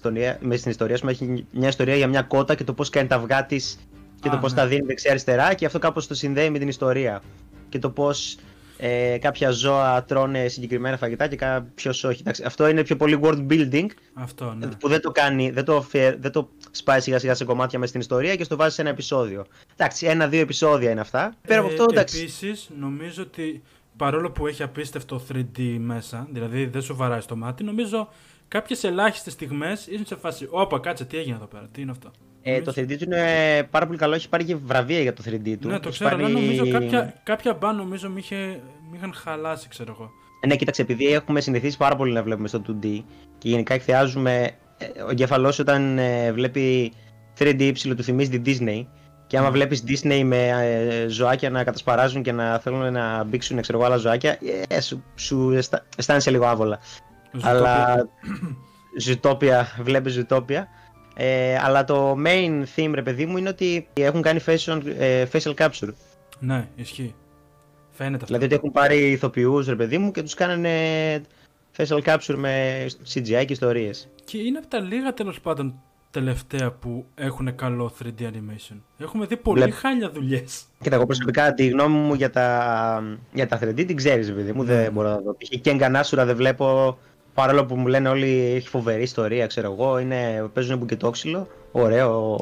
στην 0.57 0.71
ιστορία 0.71 0.97
σου. 0.97 1.07
Έχει 1.07 1.45
μια 1.51 1.67
ιστορία 1.67 1.95
για 1.95 2.07
μια 2.07 2.21
κότα 2.21 2.55
και 2.55 2.63
το 2.63 2.73
πώς 2.73 2.89
κάνει 2.89 3.07
τα 3.07 3.15
αυγά 3.15 3.45
της 3.45 3.79
και 4.21 4.29
το 4.29 4.37
πώς 4.37 4.53
ναι. 4.53 4.57
τα 4.57 4.67
δίνει 4.67 4.85
δεξιά-αριστερά 4.85 5.53
και 5.53 5.65
αυτό 5.65 5.79
κάπως 5.79 6.07
το 6.07 6.13
συνδέει 6.13 6.49
με 6.49 6.59
την 6.59 6.67
ιστορία. 6.67 7.21
Και 7.69 7.79
το 7.79 7.89
πώς 7.89 8.37
ε, 8.77 9.17
κάποια 9.21 9.51
ζώα 9.51 10.03
τρώνε 10.03 10.47
συγκεκριμένα 10.47 10.97
φαγητά 10.97 11.27
και 11.27 11.35
κάποιο 11.35 11.91
όχι. 11.91 12.17
Εντάξει, 12.19 12.43
αυτό 12.43 12.67
είναι 12.67 12.83
πιο 12.83 12.95
πολύ 12.95 13.19
world 13.21 13.45
building. 13.49 13.85
Αυτό, 14.13 14.53
ναι. 14.53 14.67
Που 14.67 14.87
δεν 14.87 15.01
το 15.01 15.11
κάνει, 15.11 15.49
δεν 15.49 15.65
το, 15.65 15.85
δεν 16.19 16.31
το 16.31 16.49
σπάει 16.71 16.99
σιγά 16.99 17.19
σιγά 17.19 17.35
σε 17.35 17.45
κομμάτια 17.45 17.79
μέσα 17.79 17.89
στην 17.89 18.01
ιστορία 18.01 18.35
και 18.35 18.43
στο 18.43 18.55
βάζει 18.55 18.75
σε 18.75 18.81
ένα 18.81 18.89
επεισόδιο. 18.89 19.45
Εντάξει, 19.75 20.05
ένα-δύο 20.05 20.41
επεισόδια 20.41 20.91
είναι 20.91 21.01
αυτά. 21.01 21.35
Πέρα 21.47 21.59
από 21.59 21.69
ε, 21.69 21.71
αυτό, 21.71 21.85
εντάξει. 21.89 22.19
Επίσης, 22.19 22.69
νομίζω 22.79 23.23
ότι 23.23 23.61
παρόλο 23.97 24.31
που 24.31 24.47
έχει 24.47 24.63
απίστευτο 24.63 25.21
3D 25.33 25.77
μέσα, 25.79 26.27
δηλαδή 26.31 26.65
δεν 26.65 26.81
σου 26.81 26.95
βαράει 26.95 27.21
στο 27.21 27.35
μάτι, 27.35 27.63
νομίζω 27.63 28.09
κάποιες 28.47 28.83
ελάχιστες 28.83 29.33
στιγμές 29.33 29.87
είναι 29.87 30.05
σε 30.05 30.15
φάση. 30.15 30.47
Όπα, 30.49 30.79
κάτσε, 30.79 31.05
τι 31.05 31.17
έγινε 31.17 31.35
εδώ 31.35 31.45
πέρα, 31.45 31.67
τι 31.71 31.81
είναι 31.81 31.91
αυτό. 31.91 32.11
Ε, 32.49 32.61
το 32.61 32.73
3D 32.75 32.97
του 32.97 33.03
είναι 33.03 33.67
πάρα 33.71 33.85
πολύ 33.85 33.97
καλό, 33.97 34.13
έχει 34.13 34.29
πάρει 34.29 34.43
και 34.43 34.55
βραβεία 34.55 35.01
για 35.01 35.13
το 35.13 35.23
3D 35.25 35.55
του. 35.61 35.67
Ναι, 35.67 35.79
το 35.79 35.89
ξέρω, 35.89 36.15
αλλά 36.15 36.27
νομίζω 36.27 36.69
κάποια, 36.69 37.13
κάποια 37.23 37.53
μπαν 37.53 37.75
νομίζω 37.75 38.09
με, 38.09 38.19
είχε, 38.19 38.59
είχαν 38.95 39.13
χαλάσει, 39.13 39.67
ξέρω 39.67 39.95
εγώ. 39.99 40.11
Ναι, 40.47 40.55
κοίταξε, 40.55 40.81
επειδή 40.81 41.05
έχουμε 41.05 41.41
συνηθίσει 41.41 41.77
πάρα 41.77 41.95
πολύ 41.95 42.13
να 42.13 42.23
βλέπουμε 42.23 42.47
στο 42.47 42.61
2D 42.67 43.03
και 43.37 43.49
γενικά 43.49 43.73
εκθεάζουμε. 43.73 44.51
Ε, 44.77 45.01
ο 45.01 45.09
εγκέφαλό 45.09 45.57
όταν 45.59 45.97
ε, 45.97 46.31
βλέπει 46.31 46.93
3D 47.39 47.73
του 47.95 48.03
θυμίζει 48.03 48.39
την 48.39 48.43
Disney. 48.45 48.85
Και 49.27 49.37
άμα 49.37 49.49
mm. 49.49 49.51
βλέπεις 49.51 49.83
Disney 49.87 50.21
με 50.23 50.47
ε, 50.47 51.07
ζωάκια 51.07 51.49
να 51.49 51.63
κατασπαράζουν 51.63 52.21
και 52.23 52.31
να 52.31 52.59
θέλουν 52.59 52.93
να 52.93 53.23
μπήξουν 53.23 53.61
ξέρω, 53.61 53.83
άλλα 53.83 53.97
ζωάκια, 53.97 54.37
ε, 54.67 54.81
σου, 54.81 55.03
σου 55.15 55.61
αισθάνεσαι 55.97 56.31
λίγο 56.31 56.45
άβολα. 56.45 56.79
Αλλά. 57.41 57.95
Ζουτόπια, 58.99 59.67
βλέπεις 59.81 60.13
Ζουτόπια. 60.13 60.67
Ε, 61.19 61.57
αλλά 61.57 61.83
το 61.83 62.17
main 62.25 62.63
theme, 62.75 62.91
ρε 62.93 63.01
παιδί 63.01 63.25
μου, 63.25 63.37
είναι 63.37 63.49
ότι 63.49 63.87
έχουν 63.93 64.21
κάνει 64.21 64.39
facial, 64.45 64.81
ε, 64.97 65.25
facial 65.31 65.53
capture. 65.53 65.89
Ναι, 66.39 66.67
ισχύει. 66.75 67.15
Φαίνεται 67.91 68.15
αυτό. 68.15 68.25
Δηλαδή 68.25 68.45
ότι 68.45 68.55
έχουν 68.55 68.71
πάρει 68.71 69.11
ηθοποιούς, 69.11 69.67
ρε 69.67 69.75
παιδί 69.75 69.97
μου, 69.97 70.11
και 70.11 70.21
τους 70.21 70.33
κάνανε 70.33 70.71
facial 71.77 72.01
capture 72.03 72.35
με 72.35 72.85
CGI 73.13 73.43
και 73.45 73.53
ιστορίες. 73.53 74.09
Και 74.25 74.37
είναι 74.37 74.57
από 74.57 74.67
τα 74.67 74.79
λίγα 74.79 75.13
τέλος 75.13 75.41
πάντων 75.41 75.81
τελευταία 76.11 76.71
που 76.71 77.05
έχουν 77.15 77.55
καλό 77.55 77.93
3D 78.03 78.21
animation. 78.21 78.77
Έχουμε 78.97 79.25
δει 79.25 79.37
πολύ 79.37 79.61
Βλέ... 79.61 79.71
χάλια 79.71 80.09
δουλειές. 80.09 80.63
Κοίτα, 80.81 80.95
εγώ 80.95 81.05
προσωπικά 81.05 81.53
τη 81.53 81.67
γνώμη 81.67 81.97
μου 81.97 82.13
για 82.13 82.29
τα, 82.29 83.17
για 83.33 83.47
τα 83.47 83.59
3D 83.63 83.85
την 83.85 83.95
ξέρεις, 83.95 84.33
παιδί 84.33 84.53
μου. 84.53 84.63
Δεν 84.63 84.81
ναι. 84.81 84.89
μπορώ 84.89 85.09
να 85.09 85.17
δω. 85.17 85.35
Και 85.61 85.73
Γκανάσουρα 85.73 86.25
δεν 86.25 86.35
βλέπω. 86.35 86.97
Παρόλο 87.37 87.65
που 87.65 87.75
μου 87.75 87.87
λένε 87.87 88.09
όλοι 88.09 88.53
έχει 88.55 88.67
φοβερή 88.67 89.01
ιστορία, 89.01 89.47
ξέρω 89.47 89.71
εγώ, 89.71 89.99
είναι, 89.99 90.49
παίζουν 90.53 90.77
μπουκετόξυλο, 90.77 91.47
ωραίο 91.71 92.37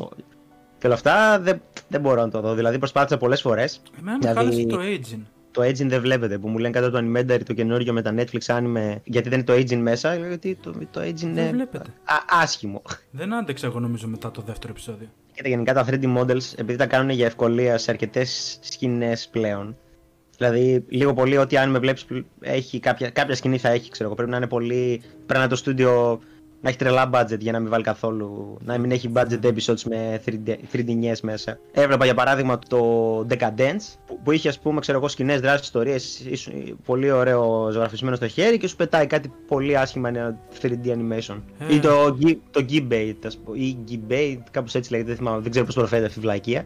και 0.78 0.86
όλα 0.86 0.96
αυτά, 0.96 1.40
δεν, 1.40 1.62
δεν 1.88 2.02
μπορώ 2.02 2.22
να 2.22 2.30
το 2.30 2.42
δω. 2.42 2.54
Δηλαδή 2.54 2.78
προσπάθησα 2.78 3.18
πολλές 3.18 3.42
φορές. 3.42 3.82
Εμένα 4.00 4.18
με 4.34 4.42
δηλαδή... 4.42 4.66
το 4.66 4.80
aging 4.82 5.22
το 5.52 5.62
aging 5.62 5.88
δεν 5.88 6.02
βλέπετε. 6.02 6.38
Που 6.38 6.48
μου 6.48 6.58
λένε 6.58 6.80
κατά 6.80 6.92
το 6.92 6.98
Animentary 6.98 7.44
το 7.46 7.54
καινούριο 7.54 7.94
με 7.94 8.02
τα 8.02 8.14
Netflix 8.18 8.40
anime, 8.46 8.96
γιατί 9.04 9.30
δεν 9.30 9.40
είναι 9.40 9.44
το 9.44 9.54
aging 9.54 9.82
μέσα. 9.82 10.18
Λέω 10.18 10.28
γιατί 10.28 10.58
το, 10.64 10.74
το 10.92 11.02
aging 11.02 11.22
είναι. 11.22 11.50
βλέπετε. 11.52 11.90
Α, 12.04 12.42
άσχημο. 12.42 12.82
Δεν 13.12 13.34
άντεξα 13.34 13.68
εγώ 13.68 13.80
νομίζω 13.80 14.08
μετά 14.08 14.32
το 14.32 14.42
δεύτερο 14.42 14.72
επεισόδιο. 14.72 15.08
Και 15.34 15.50
γενικά 15.50 15.74
τα 15.74 15.86
3D 15.88 16.18
models, 16.18 16.54
επειδή 16.56 16.78
τα 16.78 16.86
κάνουν 16.86 17.10
για 17.10 17.26
ευκολία 17.26 17.78
σε 17.78 17.92
αρκετές 17.92 18.60
σκηνές 18.62 19.28
πλέον. 19.32 19.78
Δηλαδή, 20.38 20.86
λίγο 20.88 21.14
πολύ 21.14 21.38
ό,τι 21.38 21.58
αν 21.58 21.70
με 21.70 21.80
βλέπεις, 21.80 22.06
έχει 22.40 22.80
κάποια, 22.80 23.10
κάποια 23.10 23.36
σκηνή 23.36 23.58
θα 23.58 23.70
έχει, 23.70 23.92
ξέρω 23.92 24.06
εγώ. 24.06 24.16
Πρέπει 24.16 24.32
να 24.32 24.38
είναι 24.38 24.48
πολύ. 24.48 25.02
Πρέπει 25.26 25.44
να 25.44 25.50
το 25.50 25.56
στούντιο 25.56 26.20
να 26.66 26.72
έχει 26.72 26.80
τρελά 26.80 27.10
budget 27.14 27.40
για 27.40 27.52
να 27.52 27.60
μην 27.60 27.70
βάλει 27.70 27.84
καθόλου. 27.84 28.58
να 28.64 28.78
μην 28.78 28.92
έχει 28.92 29.12
budget 29.16 29.46
episodes 29.46 29.82
με 29.86 30.22
3D, 30.26 30.56
3D 30.74 31.14
μέσα. 31.22 31.60
Έβλεπα 31.72 32.06
για 32.06 32.14
παράδειγμα 32.14 32.60
το 32.68 33.20
Decadence 33.30 34.14
που, 34.24 34.32
είχε 34.32 34.50
ας 34.50 34.60
πούμε 34.60 34.80
ξέρω 34.80 34.98
εγώ 34.98 35.08
σκηνές, 35.08 35.42
δράσει, 35.42 35.64
ιστορίες, 35.64 36.22
πολύ 36.86 37.12
ωραίο 37.12 37.70
ζωγραφισμένο 37.72 38.16
στο 38.16 38.28
χέρι 38.28 38.58
και 38.58 38.68
σου 38.68 38.76
πετάει 38.76 39.08
κάτι 39.08 39.32
πολύ 39.48 39.78
άσχημα 39.78 40.10
ένα 40.10 40.38
3D 40.62 40.88
animation. 40.88 41.42
Ε. 41.60 41.76
Ή 41.76 41.80
το, 41.80 42.18
το 42.52 42.66
Gibate, 42.70 43.26
ας 43.26 43.38
πούμε. 43.38 43.58
Ή 43.58 43.78
Gibate, 43.90 44.44
κάπως 44.52 44.76
έτσι 44.76 44.92
λέγεται, 44.92 45.10
δεν, 45.10 45.18
θυμάμαι, 45.18 45.42
δεν 45.42 45.52
ξέρω 45.52 45.66
πώς 45.66 45.76
προφέρεται 45.76 46.08
αυτή 46.08 46.20
η 46.20 46.22
βλακεία. 46.22 46.66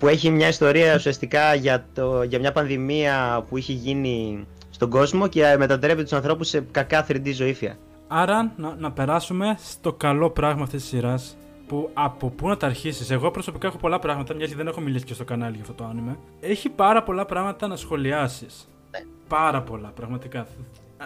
Που 0.00 0.08
έχει 0.08 0.30
μια 0.30 0.48
ιστορία 0.48 0.94
ουσιαστικά 0.94 1.54
για, 1.54 1.86
το, 1.94 2.22
για 2.22 2.38
μια 2.38 2.52
πανδημία 2.52 3.44
που 3.48 3.56
είχε 3.56 3.72
γίνει 3.72 4.46
στον 4.70 4.90
κόσμο 4.90 5.28
και 5.28 5.54
μετατρέπει 5.58 6.02
τους 6.02 6.12
ανθρώπους 6.12 6.48
σε 6.48 6.60
κακά 6.70 7.06
3D 7.08 7.32
ζωήφια. 7.32 7.78
Άρα 8.08 8.52
να, 8.56 8.74
να 8.78 8.92
περάσουμε 8.92 9.56
στο 9.58 9.92
καλό 9.92 10.30
πράγμα 10.30 10.62
αυτής 10.62 10.80
της 10.80 10.90
σειράς. 10.90 11.36
Που 11.66 11.90
από 11.94 12.28
πού 12.30 12.48
να 12.48 12.56
τα 12.56 12.66
αρχίσεις; 12.66 13.10
Εγώ 13.10 13.30
προσωπικά 13.30 13.66
έχω 13.66 13.76
πολλά 13.76 13.98
πράγματα, 13.98 14.34
μια 14.34 14.46
και 14.46 14.54
δεν 14.54 14.66
έχω 14.66 14.80
μιλήσει 14.80 15.04
και 15.04 15.14
στο 15.14 15.24
κανάλι 15.24 15.52
για 15.52 15.62
αυτό 15.62 15.74
το 15.74 15.84
άνιμε. 15.84 16.18
Έχει 16.40 16.68
πάρα 16.68 17.02
πολλά 17.02 17.24
πράγματα 17.24 17.66
να 17.66 17.76
σχολιάσεις. 17.76 18.68
Ναι. 18.90 18.98
Πάρα 19.28 19.62
πολλά, 19.62 19.88
πραγματικά. 19.88 20.46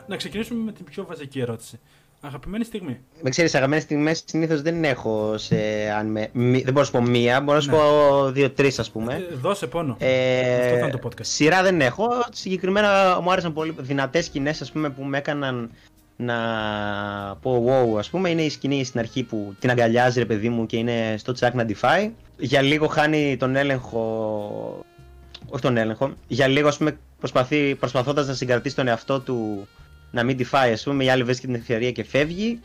Να 0.06 0.16
ξεκινήσουμε 0.16 0.64
με 0.64 0.72
την 0.72 0.84
πιο 0.84 1.04
βασική 1.04 1.40
ερώτηση. 1.40 1.80
Αγαπημένη 2.26 2.64
στιγμή. 2.64 3.00
Με 3.22 3.30
ξέρεις, 3.30 3.54
αγαπημένες 3.54 3.84
στιγμές 3.84 4.22
συνήθως 4.26 4.62
δεν 4.62 4.84
έχω 4.84 5.38
σε. 5.38 5.56
Αν 5.98 6.06
με, 6.06 6.30
δεν 6.32 6.62
μπορώ 6.62 6.78
να 6.78 6.84
σου 6.84 6.90
πω 6.90 7.00
μία, 7.00 7.40
μπορώ 7.40 7.56
να 7.56 7.62
σου 7.62 7.70
ναι. 7.70 7.76
πω 7.76 8.30
δύο-τρεις 8.30 8.78
ας 8.78 8.90
πούμε. 8.90 9.14
Ε, 9.14 9.34
δώσε 9.34 9.66
πόνο. 9.66 9.96
Ε, 9.98 10.64
Αυτό 10.64 10.76
θα 10.76 10.78
είναι 10.78 10.90
το 10.90 11.08
podcast. 11.08 11.26
Σειρά 11.26 11.62
δεν 11.62 11.80
έχω. 11.80 12.08
Συγκεκριμένα 12.32 13.20
μου 13.22 13.32
άρεσαν 13.32 13.52
πολύ 13.52 13.74
δυνατές 13.78 14.24
σκηνές 14.24 14.72
που 14.96 15.02
με 15.02 15.18
έκαναν 15.18 15.70
να 16.16 16.36
πω 17.40 17.64
wow 17.66 17.98
ας 17.98 18.10
πούμε 18.10 18.30
είναι 18.30 18.42
η 18.42 18.50
σκηνή 18.50 18.84
στην 18.84 19.00
αρχή 19.00 19.22
που 19.22 19.54
την 19.58 19.70
αγκαλιάζει 19.70 20.18
ρε 20.18 20.24
παιδί 20.24 20.48
μου 20.48 20.66
και 20.66 20.76
είναι 20.76 21.14
στο 21.18 21.32
τσάκ 21.32 21.54
να 21.54 21.64
τη 21.64 21.74
φάει 21.74 22.10
για 22.38 22.62
λίγο 22.62 22.86
χάνει 22.86 23.36
τον 23.36 23.56
έλεγχο 23.56 24.84
όχι 25.48 25.62
τον 25.62 25.76
έλεγχο 25.76 26.12
για 26.26 26.46
λίγο 26.46 26.68
ας 26.68 26.76
πούμε 26.76 26.98
προσπαθεί, 27.18 27.74
προσπαθώντας 27.74 28.26
να 28.26 28.34
συγκρατήσει 28.34 28.76
τον 28.76 28.88
εαυτό 28.88 29.20
του 29.20 29.68
να 30.14 30.22
μην 30.22 30.36
τη 30.36 30.44
φάει 30.44 30.72
ας 30.72 30.82
πούμε 30.82 31.04
η 31.04 31.10
άλλη 31.10 31.22
βρίσκει 31.22 31.46
την 31.46 31.54
ευκαιρία 31.54 31.90
και 31.90 32.04
φεύγει 32.04 32.60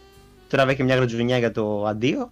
τώρα 0.48 0.66
βέχει 0.66 0.84
μια 0.84 0.96
γρατζουνιά 0.96 1.38
για 1.38 1.52
το 1.52 1.86
αντίο 1.86 2.32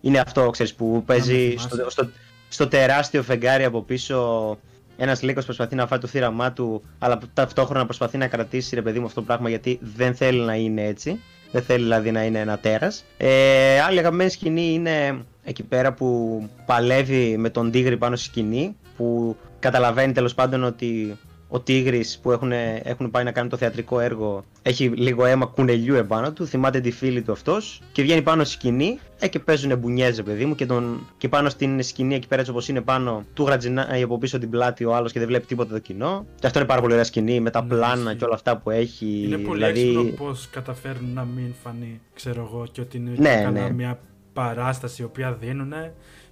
είναι 0.00 0.18
αυτό 0.18 0.50
ξέρεις 0.50 0.74
που 0.74 1.02
παίζει 1.06 1.54
στο, 1.58 1.90
στο, 1.90 2.08
στο 2.48 2.68
τεράστιο 2.68 3.22
φεγγάρι 3.22 3.64
από 3.64 3.82
πίσω 3.82 4.58
ένας 5.00 5.22
λύκος 5.22 5.44
προσπαθεί 5.44 5.74
να 5.74 5.86
φάει 5.86 5.98
το 5.98 6.06
θύραμά 6.06 6.52
του, 6.52 6.82
αλλά 6.98 7.18
ταυτόχρονα 7.34 7.84
προσπαθεί 7.84 8.18
να 8.18 8.26
κρατήσει 8.26 8.74
ρε 8.74 8.82
παιδί 8.82 8.98
μου 8.98 9.06
αυτό 9.06 9.20
το 9.20 9.26
πράγμα 9.26 9.48
γιατί 9.48 9.78
δεν 9.96 10.14
θέλει 10.14 10.40
να 10.40 10.54
είναι 10.54 10.84
έτσι. 10.84 11.20
Δεν 11.52 11.62
θέλει 11.62 11.82
δηλαδή 11.82 12.10
να 12.10 12.24
είναι 12.24 12.38
ένα 12.38 12.58
τέρας. 12.58 13.04
Ε, 13.16 13.80
άλλη 13.80 13.98
αγαπημένη 13.98 14.30
σκηνή 14.30 14.72
είναι 14.72 15.24
εκεί 15.44 15.62
πέρα 15.62 15.92
που 15.92 16.42
παλεύει 16.66 17.36
με 17.36 17.50
τον 17.50 17.70
τίγρη 17.70 17.96
πάνω 17.96 18.16
στη 18.16 18.26
σκηνή. 18.26 18.76
Που 18.96 19.36
καταλαβαίνει 19.58 20.12
τέλος 20.12 20.34
πάντων 20.34 20.64
ότι 20.64 21.16
ο 21.48 21.60
Τίγρης 21.60 22.18
που 22.22 22.30
έχουν, 22.32 22.52
έχουν 22.82 23.10
πάει 23.10 23.24
να 23.24 23.32
κάνουν 23.32 23.50
το 23.50 23.56
θεατρικό 23.56 24.00
έργο 24.00 24.44
έχει 24.68 24.88
λίγο 24.88 25.24
αίμα 25.24 25.46
κουνελιού 25.46 25.94
επάνω 25.94 26.32
του. 26.32 26.46
Θυμάται 26.46 26.80
τη 26.80 26.90
φίλη 26.90 27.22
του 27.22 27.32
αυτός 27.32 27.82
και 27.92 28.02
βγαίνει 28.02 28.22
πάνω 28.22 28.44
στη 28.44 28.52
σκηνή 28.52 28.98
ε, 29.18 29.28
και 29.28 29.38
παίζουν 29.38 29.78
μπουνιέζε, 29.78 30.22
παιδί 30.22 30.44
μου. 30.44 30.54
Και, 30.54 30.66
τον, 30.66 31.06
και 31.18 31.28
πάνω 31.28 31.48
στην 31.48 31.82
σκηνή 31.82 32.14
εκεί 32.14 32.28
πέρα, 32.28 32.44
όπως 32.50 32.68
είναι 32.68 32.80
πάνω, 32.80 33.24
του 33.34 33.44
γρατζινάει 33.44 34.02
από 34.02 34.18
πίσω 34.18 34.38
την 34.38 34.50
πλάτη 34.50 34.84
ο 34.84 34.94
άλλος 34.94 35.12
και 35.12 35.18
δεν 35.18 35.28
βλέπει 35.28 35.46
τίποτα 35.46 35.72
το 35.72 35.78
κοινό. 35.78 36.26
Και 36.40 36.46
αυτό 36.46 36.58
είναι 36.58 36.68
πάρα 36.68 36.80
πολύ 36.80 36.92
ωραία 36.92 37.04
σκηνή 37.04 37.40
με 37.40 37.50
τα 37.50 37.62
ναι, 37.62 37.68
πλάνα 37.68 38.14
και 38.14 38.24
όλα 38.24 38.34
αυτά 38.34 38.56
που 38.56 38.70
έχει. 38.70 39.22
Είναι 39.24 39.36
πολύ 39.36 39.64
δηλαδή... 39.64 39.80
έξυπνο 39.80 40.02
πώς 40.02 40.48
καταφέρνουν 40.50 41.12
να 41.12 41.24
μην 41.24 41.54
φανεί, 41.62 42.00
ξέρω 42.14 42.48
εγώ, 42.50 42.66
και 42.72 42.80
ότι 42.80 42.96
είναι 42.96 43.12
ναι, 43.16 43.50
ναι. 43.52 43.70
μια 43.72 43.98
παράσταση 44.32 45.02
η 45.02 45.04
οποία 45.04 45.32
δίνουν 45.32 45.72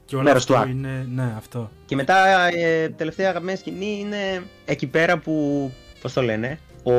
και 0.07 0.17
όλο 0.17 0.31
αυτό 0.31 0.55
του 0.55 0.69
είναι. 0.69 1.07
Ναι, 1.15 1.35
αυτό. 1.37 1.71
Και 1.87 1.95
μετά 1.95 2.47
ε, 2.55 2.89
τελευταία 2.89 3.29
αγαπημένη 3.29 3.59
σκηνή 3.59 3.99
είναι 4.01 4.43
εκεί 4.65 4.87
πέρα 4.87 5.19
που. 5.19 5.71
Πώς 6.01 6.13
το 6.13 6.23
λένε. 6.23 6.59
Ο 6.83 6.93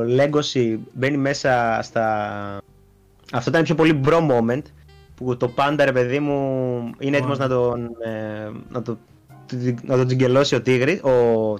Legoshi 0.00 0.78
μπαίνει 0.92 1.16
μέσα 1.16 1.80
στα. 1.82 2.58
Αυτό 3.32 3.50
ήταν 3.50 3.62
πιο 3.62 3.74
πολύ 3.74 4.00
bro 4.04 4.30
moment. 4.30 4.62
Που 5.14 5.36
το 5.36 5.48
πάντα 5.48 5.84
ρε 5.84 5.92
παιδί 5.92 6.18
μου 6.18 6.90
είναι 6.98 7.16
έτοιμος 7.16 7.38
να 7.38 7.48
τον. 7.48 7.90
Ε, 8.04 8.50
να 8.68 8.82
το 8.82 8.98
να 9.82 9.96
τον 9.96 10.06
τζιγκελώσει 10.06 10.54
ο 10.54 10.62
τίγρη, 10.62 11.00
ο, 11.02 11.10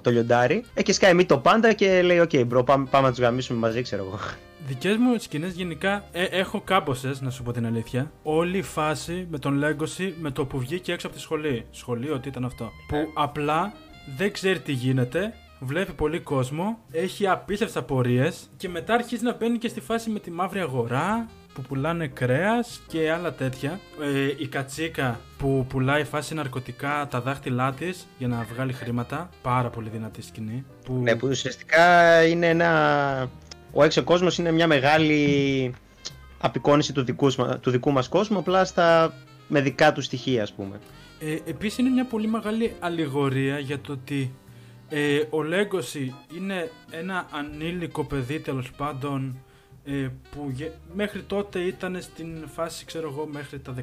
το 0.01 0.11
λιοντάρι. 0.11 0.63
Έχει 0.73 0.91
σκάει 0.91 1.13
μη 1.13 1.25
το 1.25 1.37
πάντα 1.37 1.73
και 1.73 2.01
λέει: 2.01 2.19
Οκ, 2.19 2.29
okay, 2.33 2.47
bro, 2.53 2.65
πάμε, 2.65 2.87
πάμε 2.89 3.05
να 3.05 3.13
τους 3.13 3.19
γαμίσουμε 3.19 3.59
μαζί, 3.59 3.81
ξέρω 3.81 4.05
εγώ. 4.07 4.19
Δικές 4.67 4.97
μου 4.97 5.15
σκηνές 5.19 5.53
γενικά 5.53 6.03
ε, 6.11 6.23
έχω 6.23 6.61
κάμποσες, 6.61 7.21
να 7.21 7.29
σου 7.29 7.43
πω 7.43 7.51
την 7.51 7.65
αλήθεια. 7.65 8.11
Όλη 8.23 8.57
η 8.57 8.61
φάση 8.61 9.27
με 9.29 9.39
τον 9.39 9.63
Legoshi 9.63 10.13
με 10.19 10.31
το 10.31 10.45
που 10.45 10.59
βγήκε 10.59 10.91
έξω 10.91 11.07
από 11.07 11.15
τη 11.15 11.21
σχολή. 11.21 11.65
Σχολείο, 11.71 12.19
τι 12.19 12.27
ήταν 12.27 12.45
αυτό. 12.45 12.71
Που 12.87 13.11
απλά 13.13 13.73
δεν 14.17 14.31
ξέρει 14.31 14.59
τι 14.59 14.71
γίνεται, 14.71 15.33
βλέπει 15.59 15.93
πολύ 15.93 16.19
κόσμο, 16.19 16.79
έχει 16.91 17.27
απίστευτε 17.27 17.79
απορίε 17.79 18.31
και 18.57 18.69
μετά 18.69 18.93
αρχίζει 18.93 19.23
να 19.23 19.35
μπαίνει 19.35 19.57
και 19.57 19.67
στη 19.67 19.81
φάση 19.81 20.09
με 20.09 20.19
τη 20.19 20.31
μαύρη 20.31 20.59
αγορά 20.59 21.29
που 21.53 21.61
πουλάνε 21.61 22.07
κρέας 22.07 22.81
και 22.87 23.11
άλλα 23.11 23.33
τέτοια. 23.33 23.79
Ε, 24.01 24.33
η 24.37 24.47
κατσίκα 24.47 25.19
που 25.37 25.65
πουλάει 25.69 26.03
φάση 26.03 26.33
ναρκωτικά 26.33 27.07
τα 27.09 27.21
δάχτυλά 27.21 27.73
της 27.73 28.07
για 28.17 28.27
να 28.27 28.45
βγάλει 28.53 28.73
χρήματα. 28.73 29.29
Πάρα 29.41 29.69
πολύ 29.69 29.89
δυνατή 29.89 30.21
σκηνή. 30.21 30.65
Που... 30.85 30.93
Ναι, 30.93 31.15
που 31.15 31.27
ουσιαστικά 31.27 32.23
είναι 32.25 32.47
ένα 32.47 33.29
ο 33.77 33.83
έξω 33.83 34.03
κόσμος 34.03 34.37
είναι 34.37 34.51
μια 34.51 34.67
μεγάλη 34.67 35.73
απεικόνηση 36.37 36.93
του 36.93 37.03
δικού, 37.03 37.31
του 37.61 37.69
δικού 37.71 37.91
μας 37.91 38.07
κόσμου, 38.09 38.37
απλά 38.37 38.65
στα, 38.65 39.13
με 39.47 39.61
δικά 39.61 39.91
του 39.91 40.01
στοιχεία 40.01 40.43
ας 40.43 40.53
πούμε. 40.53 40.79
Ε, 41.19 41.33
επίσης 41.45 41.77
είναι 41.77 41.89
μια 41.89 42.05
πολύ 42.05 42.27
μεγάλη 42.27 42.75
αλληγορία 42.79 43.59
για 43.59 43.79
το 43.79 43.91
ότι 43.91 44.33
ε, 44.89 45.21
ο 45.29 45.43
Λέγκοσι 45.43 46.13
είναι 46.37 46.71
ένα 46.89 47.27
ανήλικο 47.31 48.03
παιδί 48.03 48.39
τέλος 48.39 48.71
πάντων 48.71 49.37
ε, 49.85 50.07
που 50.31 50.55
μέχρι 50.93 51.21
τότε 51.21 51.59
ήταν 51.59 52.01
στην 52.01 52.47
φάση 52.53 52.85
ξέρω 52.85 53.09
εγώ 53.09 53.27
μέχρι 53.31 53.59
τα 53.59 53.75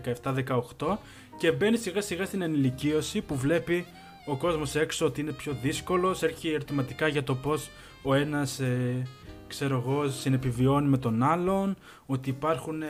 17-18 0.79 0.97
και 1.39 1.53
μπαίνει 1.53 1.77
σιγά 1.77 2.01
σιγά 2.01 2.25
στην 2.25 2.43
ενηλικίωση 2.43 3.21
που 3.21 3.37
βλέπει 3.37 3.87
ο 4.27 4.37
κόσμος 4.37 4.75
έξω 4.75 5.07
ότι 5.07 5.21
είναι 5.21 5.33
πιο 5.33 5.57
δύσκολος, 5.63 6.23
έρχει 6.23 6.49
ερωτηματικά 6.49 7.09
για 7.09 7.23
το 7.23 7.35
πώς 7.35 7.71
ο 8.03 8.15
ένας 8.15 8.59
ε, 8.59 9.07
ξέρω 9.53 9.83
εγώ, 9.87 10.09
συνεπιβιώνει 10.09 10.89
με 10.89 10.99
τον 10.99 11.23
άλλον, 11.23 11.77
ότι 12.07 12.31
υπάρχουν 12.31 12.83
ε, 12.83 12.87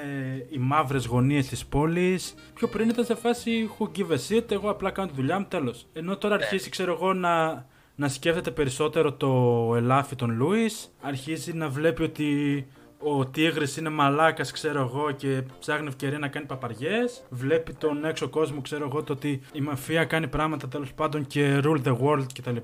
οι 0.50 0.58
μαύρες 0.58 1.06
γωνίες 1.06 1.46
της 1.46 1.66
πόλης. 1.66 2.34
Πιο 2.54 2.68
πριν 2.68 2.88
ήταν 2.88 3.04
σε 3.04 3.14
φάση 3.14 3.70
who 3.78 3.98
give 3.98 4.10
a 4.10 4.18
shit, 4.28 4.50
εγώ 4.50 4.70
απλά 4.70 4.90
κάνω 4.90 5.08
τη 5.08 5.14
δουλειά 5.14 5.38
μου, 5.38 5.46
τέλος. 5.48 5.86
Ενώ 5.92 6.16
τώρα 6.16 6.36
ναι. 6.36 6.42
αρχίζει, 6.42 6.70
ξέρω 6.70 6.92
εγώ, 6.92 7.14
να, 7.14 7.66
να 7.94 8.08
σκέφτεται 8.08 8.50
περισσότερο 8.50 9.12
το 9.12 9.72
ελάφι 9.76 10.16
των 10.16 10.36
Λούις, 10.36 10.92
αρχίζει 11.00 11.52
να 11.52 11.68
βλέπει 11.68 12.02
ότι 12.02 12.66
ο 13.04 13.26
Τίγρης 13.26 13.76
είναι 13.76 13.88
μαλάκας, 13.88 14.50
ξέρω 14.50 14.80
εγώ, 14.80 15.10
και 15.10 15.42
ψάχνει 15.60 15.86
ευκαιρία 15.86 16.18
να 16.18 16.28
κάνει 16.28 16.46
παπαριές. 16.46 17.22
Βλέπει 17.30 17.72
τον 17.72 18.04
έξω 18.04 18.28
κόσμο, 18.28 18.60
ξέρω 18.60 18.84
εγώ, 18.84 19.02
το 19.02 19.12
ότι 19.12 19.40
η 19.52 19.60
μαφία 19.60 20.04
κάνει 20.04 20.28
πράγματα 20.28 20.68
τέλος 20.68 20.92
πάντων 20.92 21.26
και 21.26 21.60
rule 21.64 21.82
the 21.84 21.96
world 22.02 22.26
κτλ. 22.34 22.56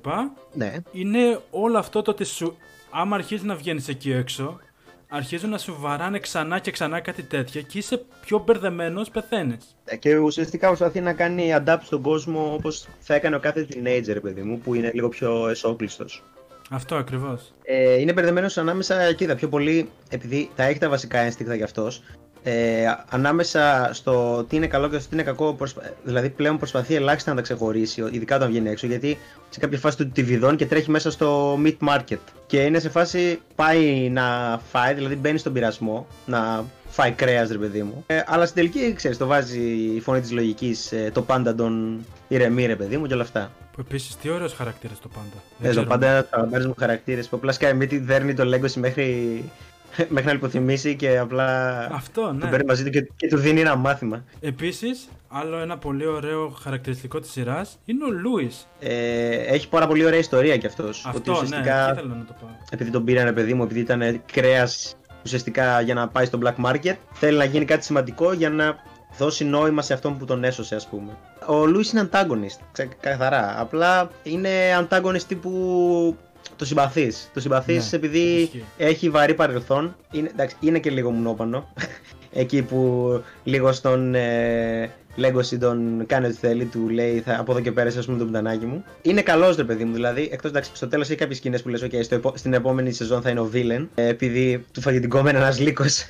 Ναι. 0.53 0.75
Είναι 0.93 1.41
όλο 1.51 1.79
αυτό 1.79 2.03
το 2.03 2.11
ότι 2.11 2.25
σου 2.25 2.57
άμα 2.91 3.17
αρχίζεις 3.17 3.45
να 3.45 3.55
βγαίνεις 3.55 3.89
εκεί 3.89 4.13
έξω, 4.13 4.61
αρχίζουν 5.09 5.51
να 5.51 5.59
σου 5.59 5.77
βαράνε 5.81 6.19
ξανά 6.19 6.59
και 6.59 6.71
ξανά 6.71 7.01
κάτι 7.01 7.23
τέτοια 7.23 7.63
και 7.63 7.79
είσαι 7.79 8.05
πιο 8.21 8.43
μπερδεμένος, 8.47 9.11
πεθαίνεις. 9.11 9.77
Ε, 9.85 9.97
και 9.97 10.17
ουσιαστικά 10.17 10.67
προσπαθεί 10.67 11.01
να 11.01 11.13
κάνει 11.13 11.55
adapt 11.57 11.83
στον 11.83 12.03
κόσμο 12.03 12.53
όπως 12.55 12.89
θα 12.99 13.15
έκανε 13.15 13.37
ο 13.37 13.41
κάθε 13.41 13.67
teenager, 13.71 14.19
παιδί 14.23 14.43
μου, 14.43 14.59
που 14.59 14.75
είναι 14.75 14.91
λίγο 14.95 15.09
πιο 15.09 15.49
εσόκλειστος. 15.49 16.23
Αυτό 16.71 16.97
ακριβώς. 16.97 17.55
Ε, 17.63 18.01
είναι 18.01 18.13
μπερδεμένος 18.13 18.59
ανάμεσα, 18.59 19.13
κοίτα, 19.13 19.35
πιο 19.35 19.49
πολύ 19.49 19.91
επειδή 20.11 20.51
τα 20.57 20.65
έχει 20.65 20.79
τα 20.79 20.89
βασικά 20.89 21.19
ένστικτα 21.19 21.55
γι' 21.55 21.63
αυτός 21.63 22.03
ε, 22.43 22.87
ανάμεσα 23.09 23.91
στο 23.93 24.45
τι 24.49 24.57
είναι 24.57 24.67
καλό 24.67 24.89
και 24.89 24.99
στο 24.99 25.09
τι 25.09 25.15
είναι 25.15 25.25
κακό, 25.25 25.57
δηλαδή 26.05 26.29
πλέον 26.31 26.59
προσπαθεί 26.59 26.95
ελάχιστα 26.95 27.31
να 27.31 27.37
τα 27.37 27.43
ξεχωρίσει, 27.43 28.05
ειδικά 28.11 28.37
όταν 28.37 28.49
βγαίνει 28.49 28.69
έξω, 28.69 28.87
γιατί 28.87 29.19
σε 29.49 29.61
κάποια 29.61 29.79
φάση 29.79 29.97
του 29.97 30.09
τη 30.09 30.23
βιδώνει 30.23 30.57
και 30.57 30.67
τρέχει 30.67 30.91
μέσα 30.91 31.11
στο 31.11 31.59
meat 31.65 31.77
market. 31.89 32.19
Και 32.47 32.59
είναι 32.61 32.79
σε 32.79 32.89
φάση 32.89 33.41
πάει 33.55 34.09
να 34.09 34.61
φάει, 34.71 34.95
δηλαδή 34.95 35.15
μπαίνει 35.15 35.39
στον 35.39 35.53
πειρασμό, 35.53 36.07
να 36.27 36.65
φάει 36.89 37.13
κρέας, 37.13 37.51
ρε 37.51 37.59
παιδί 37.59 37.83
μου. 37.83 38.05
Ε, 38.07 38.23
αλλά 38.27 38.45
στην 38.47 38.57
τελική, 38.57 38.93
ξέρεις, 38.93 39.17
το 39.17 39.27
βάζει 39.27 39.61
η 39.97 40.01
φωνή 40.01 40.21
της 40.21 40.33
λογικής, 40.33 40.93
ε, 40.93 41.11
το 41.15 41.23
πάντα 41.23 41.55
τον 41.55 42.05
ηρεμεί, 42.29 42.67
ρε 42.67 42.77
παιδί 42.77 42.97
μου 42.97 43.07
και 43.07 43.15
όλα 43.15 43.23
αυτά. 43.23 43.51
Που 43.79 43.85
επίσης, 43.89 44.17
τι 44.17 44.29
ωραίος 44.29 44.55
χαρακτήρας 44.55 45.01
το 45.01 45.09
πάντα. 45.09 45.71
Ε, 45.71 45.75
το 45.75 45.85
πάντα 45.85 46.29
τα 46.29 46.49
μου 46.67 46.75
χαρακτήρες 46.79 47.29
που 47.29 47.37
απλά 47.37 47.53
σκάει 47.53 47.75
μύτη, 47.75 47.99
δέρνει 47.99 48.35
το 48.35 48.55
Legacy 48.55 48.73
μέχρι 48.73 49.45
μέχρι 50.09 50.25
να 50.27 50.33
λιποθυμήσει 50.33 50.97
και 50.97 51.19
απλά 51.19 51.79
Αυτό, 51.93 52.33
ναι. 52.33 52.41
τον 52.41 52.51
παίρνει 52.51 52.67
μαζί 52.67 52.85
του 52.85 52.91
και, 52.91 53.09
και 53.17 53.29
του 53.29 53.37
δίνει 53.37 53.61
ένα 53.61 53.77
μάθημα. 53.77 54.25
Επίσης, 54.41 55.09
άλλο 55.29 55.57
ένα 55.57 55.79
πολύ 55.79 56.07
ωραίο 56.07 56.49
χαρακτηριστικό 56.49 57.21
της 57.21 57.31
σειράς 57.31 57.79
είναι 57.85 58.05
ο 58.05 58.11
Λούις. 58.11 58.69
Ε, 58.81 59.37
έχει 59.37 59.69
πάρα 59.69 59.87
πολύ 59.87 60.05
ωραία 60.05 60.19
ιστορία 60.19 60.57
κι 60.57 60.67
αυτός. 60.67 61.05
Αυτό, 61.07 61.19
ότι 61.19 61.31
ναι, 61.31 61.37
ουσιαστικά, 61.37 61.87
ναι, 61.87 61.93
ήθελα 61.93 62.15
να 62.15 62.25
το 62.25 62.35
πω. 62.41 62.47
Επειδή 62.71 62.91
τον 62.91 63.05
πήρανε 63.05 63.33
παιδί 63.33 63.55
μου, 63.55 63.63
επειδή 63.63 63.81
ήταν 63.81 64.23
κρέας 64.33 64.97
ουσιαστικά 65.25 65.81
για 65.81 65.95
να 65.95 66.09
πάει 66.09 66.25
στο 66.25 66.39
black 66.43 66.65
market, 66.67 66.97
θέλει 67.13 67.37
να 67.39 67.45
γίνει 67.45 67.65
κάτι 67.65 67.85
σημαντικό 67.85 68.33
για 68.33 68.51
να 68.51 68.79
δώσει 69.19 69.45
νόημα 69.45 69.83
σε 69.83 69.93
αυτόν 69.93 70.19
που 70.19 70.25
τον 70.25 70.45
έσωσε, 70.45 70.75
ας 70.75 70.87
πούμε. 70.87 71.17
Ο 71.47 71.67
Λούι 71.67 71.85
είναι 71.93 72.09
antagonist, 72.13 72.85
καθαρά. 73.01 73.61
Απλά 73.61 74.11
είναι 74.23 74.51
antagonist 74.81 75.23
τύπου 75.29 76.17
το 76.57 76.65
συμπαθείς. 76.65 77.31
Το 77.35 77.41
συμπαθείς 77.41 77.93
ναι, 77.93 77.97
επειδή 77.97 78.51
έχει 78.77 79.11
βαρύ 79.11 79.35
παρελθόν. 79.35 79.97
Είναι, 80.11 80.29
εντάξει, 80.33 80.57
είναι 80.61 80.79
και 80.79 80.91
λίγο 80.91 81.11
μουνόπανο. 81.11 81.69
Εκεί 82.33 82.63
που 82.63 83.11
λίγο 83.45 83.73
στον 83.73 84.15
ε, 84.15 84.91
Legacy 85.17 85.59
τον 85.61 86.07
κάνει 86.07 86.27
ό,τι 86.27 86.37
θέλει, 86.37 86.65
του 86.65 86.89
λέει 86.89 87.21
θα, 87.21 87.39
από 87.39 87.53
εδώ 87.53 87.61
και 87.61 87.73
πέρα, 87.73 87.89
ας 87.89 88.07
πούμε, 88.07 88.19
το 88.19 88.25
πουτανάκι 88.25 88.67
μου. 88.67 88.85
Είναι 89.03 89.23
καλός 89.23 89.57
ρε 89.57 89.65
παιδί 89.65 89.85
μου, 89.85 89.95
δηλαδή. 89.95 90.29
Εκτός 90.33 90.51
εντάξει, 90.51 90.71
στο 90.75 90.89
τέλος 90.89 91.09
έχει 91.09 91.19
κάποιες 91.19 91.37
σκηνές 91.37 91.63
που 91.63 91.69
λες: 91.69 91.85
OK, 91.85 92.03
στο, 92.03 92.33
στην 92.35 92.53
επόμενη 92.53 92.93
σεζόν 92.93 93.23
θα 93.23 93.31
είναι 93.31 93.41
ο 93.41 93.51
Villain. 93.53 93.87
Ε, 93.95 94.09
επειδή 94.09 94.65
του 94.73 94.81
φαγητικόμενο 94.81 95.39
ένας 95.39 95.61
λύκος. 95.61 96.07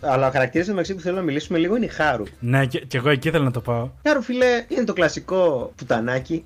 Αλλά 0.00 0.28
ο 0.28 0.30
χαρακτήρα 0.30 0.64
του 0.64 0.70
μεταξύ 0.70 0.94
που 0.94 1.00
θέλω 1.00 1.16
να 1.16 1.22
μιλήσουμε 1.22 1.58
λίγο 1.58 1.76
είναι 1.76 1.84
η 1.84 1.88
Χάρου. 1.88 2.24
Ναι, 2.40 2.66
και, 2.66 2.78
και 2.78 2.96
εγώ 2.96 3.08
εκεί 3.08 3.28
ήθελα 3.28 3.44
να 3.44 3.50
το 3.50 3.60
πάω. 3.60 3.90
Χάρου, 4.02 4.22
φίλε, 4.22 4.64
είναι 4.68 4.84
το 4.84 4.92
κλασικό 4.92 5.72
πουτανάκι. 5.76 6.44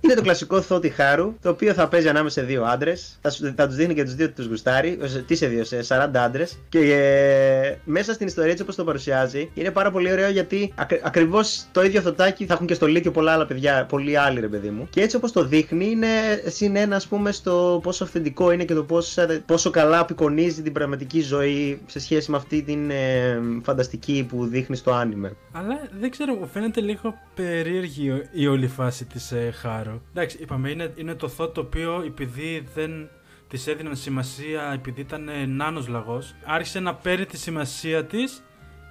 Είναι 0.00 0.14
το 0.14 0.22
κλασικό 0.22 0.60
θότι 0.60 0.88
χάρου, 0.88 1.34
το 1.42 1.48
οποίο 1.48 1.72
θα 1.72 1.88
παίζει 1.88 2.08
ανάμεσα 2.08 2.40
σε 2.40 2.46
δύο 2.46 2.64
άντρες. 2.64 3.18
Θα, 3.22 3.30
θα 3.56 3.66
τους 3.66 3.76
δίνει 3.76 3.94
και 3.94 4.04
τους 4.04 4.14
δύο 4.14 4.30
τους 4.30 4.46
γουστάρι. 4.46 4.98
Τι 5.26 5.34
σε 5.34 5.46
δύο, 5.46 5.64
σε 5.64 5.80
40 5.88 6.10
άντρες. 6.14 6.58
Και 6.68 6.78
ε, 6.78 7.78
μέσα 7.84 8.12
στην 8.12 8.26
ιστορία 8.26 8.50
έτσι 8.50 8.62
όπως 8.62 8.74
το 8.74 8.84
παρουσιάζει, 8.84 9.50
είναι 9.54 9.70
πάρα 9.70 9.90
πολύ 9.90 10.12
ωραίο 10.12 10.30
γιατί 10.30 10.72
ακ, 10.74 10.90
ακριβώς 11.02 11.66
το 11.72 11.84
ίδιο 11.84 12.00
θωτάκι 12.00 12.46
θα 12.46 12.54
έχουν 12.54 12.66
και 12.66 12.74
στο 12.74 12.86
Λύκειο 12.86 13.10
πολλά 13.10 13.32
άλλα 13.32 13.46
παιδιά, 13.46 13.86
πολλοί 13.88 14.16
άλλοι 14.16 14.40
ρε 14.40 14.48
παιδί 14.48 14.70
μου. 14.70 14.86
Και 14.90 15.00
έτσι 15.00 15.16
όπως 15.16 15.32
το 15.32 15.44
δείχνει, 15.44 15.90
είναι 15.90 16.08
συνένα 16.46 16.96
ας 16.96 17.06
πούμε 17.06 17.32
στο 17.32 17.80
πόσο 17.82 18.04
αυθεντικό 18.04 18.50
είναι 18.50 18.64
και 18.64 18.74
το 18.74 18.84
πόσο, 18.84 19.26
πόσο 19.46 19.70
καλά 19.70 19.98
απεικονίζει 19.98 20.62
την 20.62 20.72
πραγματική 20.72 21.20
ζωή 21.20 21.80
σε 21.86 22.00
σχέση 22.00 22.30
με 22.30 22.36
αυτή 22.36 22.62
την 22.62 22.90
ε, 22.90 23.40
φανταστική 23.62 24.26
που 24.28 24.46
δείχνει 24.46 24.76
στο 24.76 24.90
άνιμε. 24.90 25.32
Αλλά 25.52 25.88
δεν 26.00 26.10
ξέρω, 26.10 26.34
μου 26.34 26.46
φαίνεται 26.46 26.80
λίγο 26.80 27.14
περίεργη 27.34 28.22
η 28.32 28.46
όλη 28.46 28.66
φάση 28.66 29.05
της 29.06 29.32
ε, 29.32 29.50
Χάρο. 29.50 30.02
Εντάξει, 30.10 30.38
είπαμε, 30.40 30.70
είναι, 30.70 30.92
είναι 30.96 31.14
το 31.14 31.28
θό 31.28 31.48
το 31.48 31.60
οποίο 31.60 32.02
επειδή 32.06 32.68
δεν 32.74 33.08
της 33.48 33.66
έδιναν 33.66 33.96
σημασία, 33.96 34.70
επειδή 34.74 35.00
ήταν 35.00 35.28
ε, 35.28 35.46
νάνος 35.46 35.88
λαγός, 35.88 36.34
άρχισε 36.44 36.80
να 36.80 36.94
παίρνει 36.94 37.26
τη 37.26 37.36
σημασία 37.36 38.04
της 38.04 38.42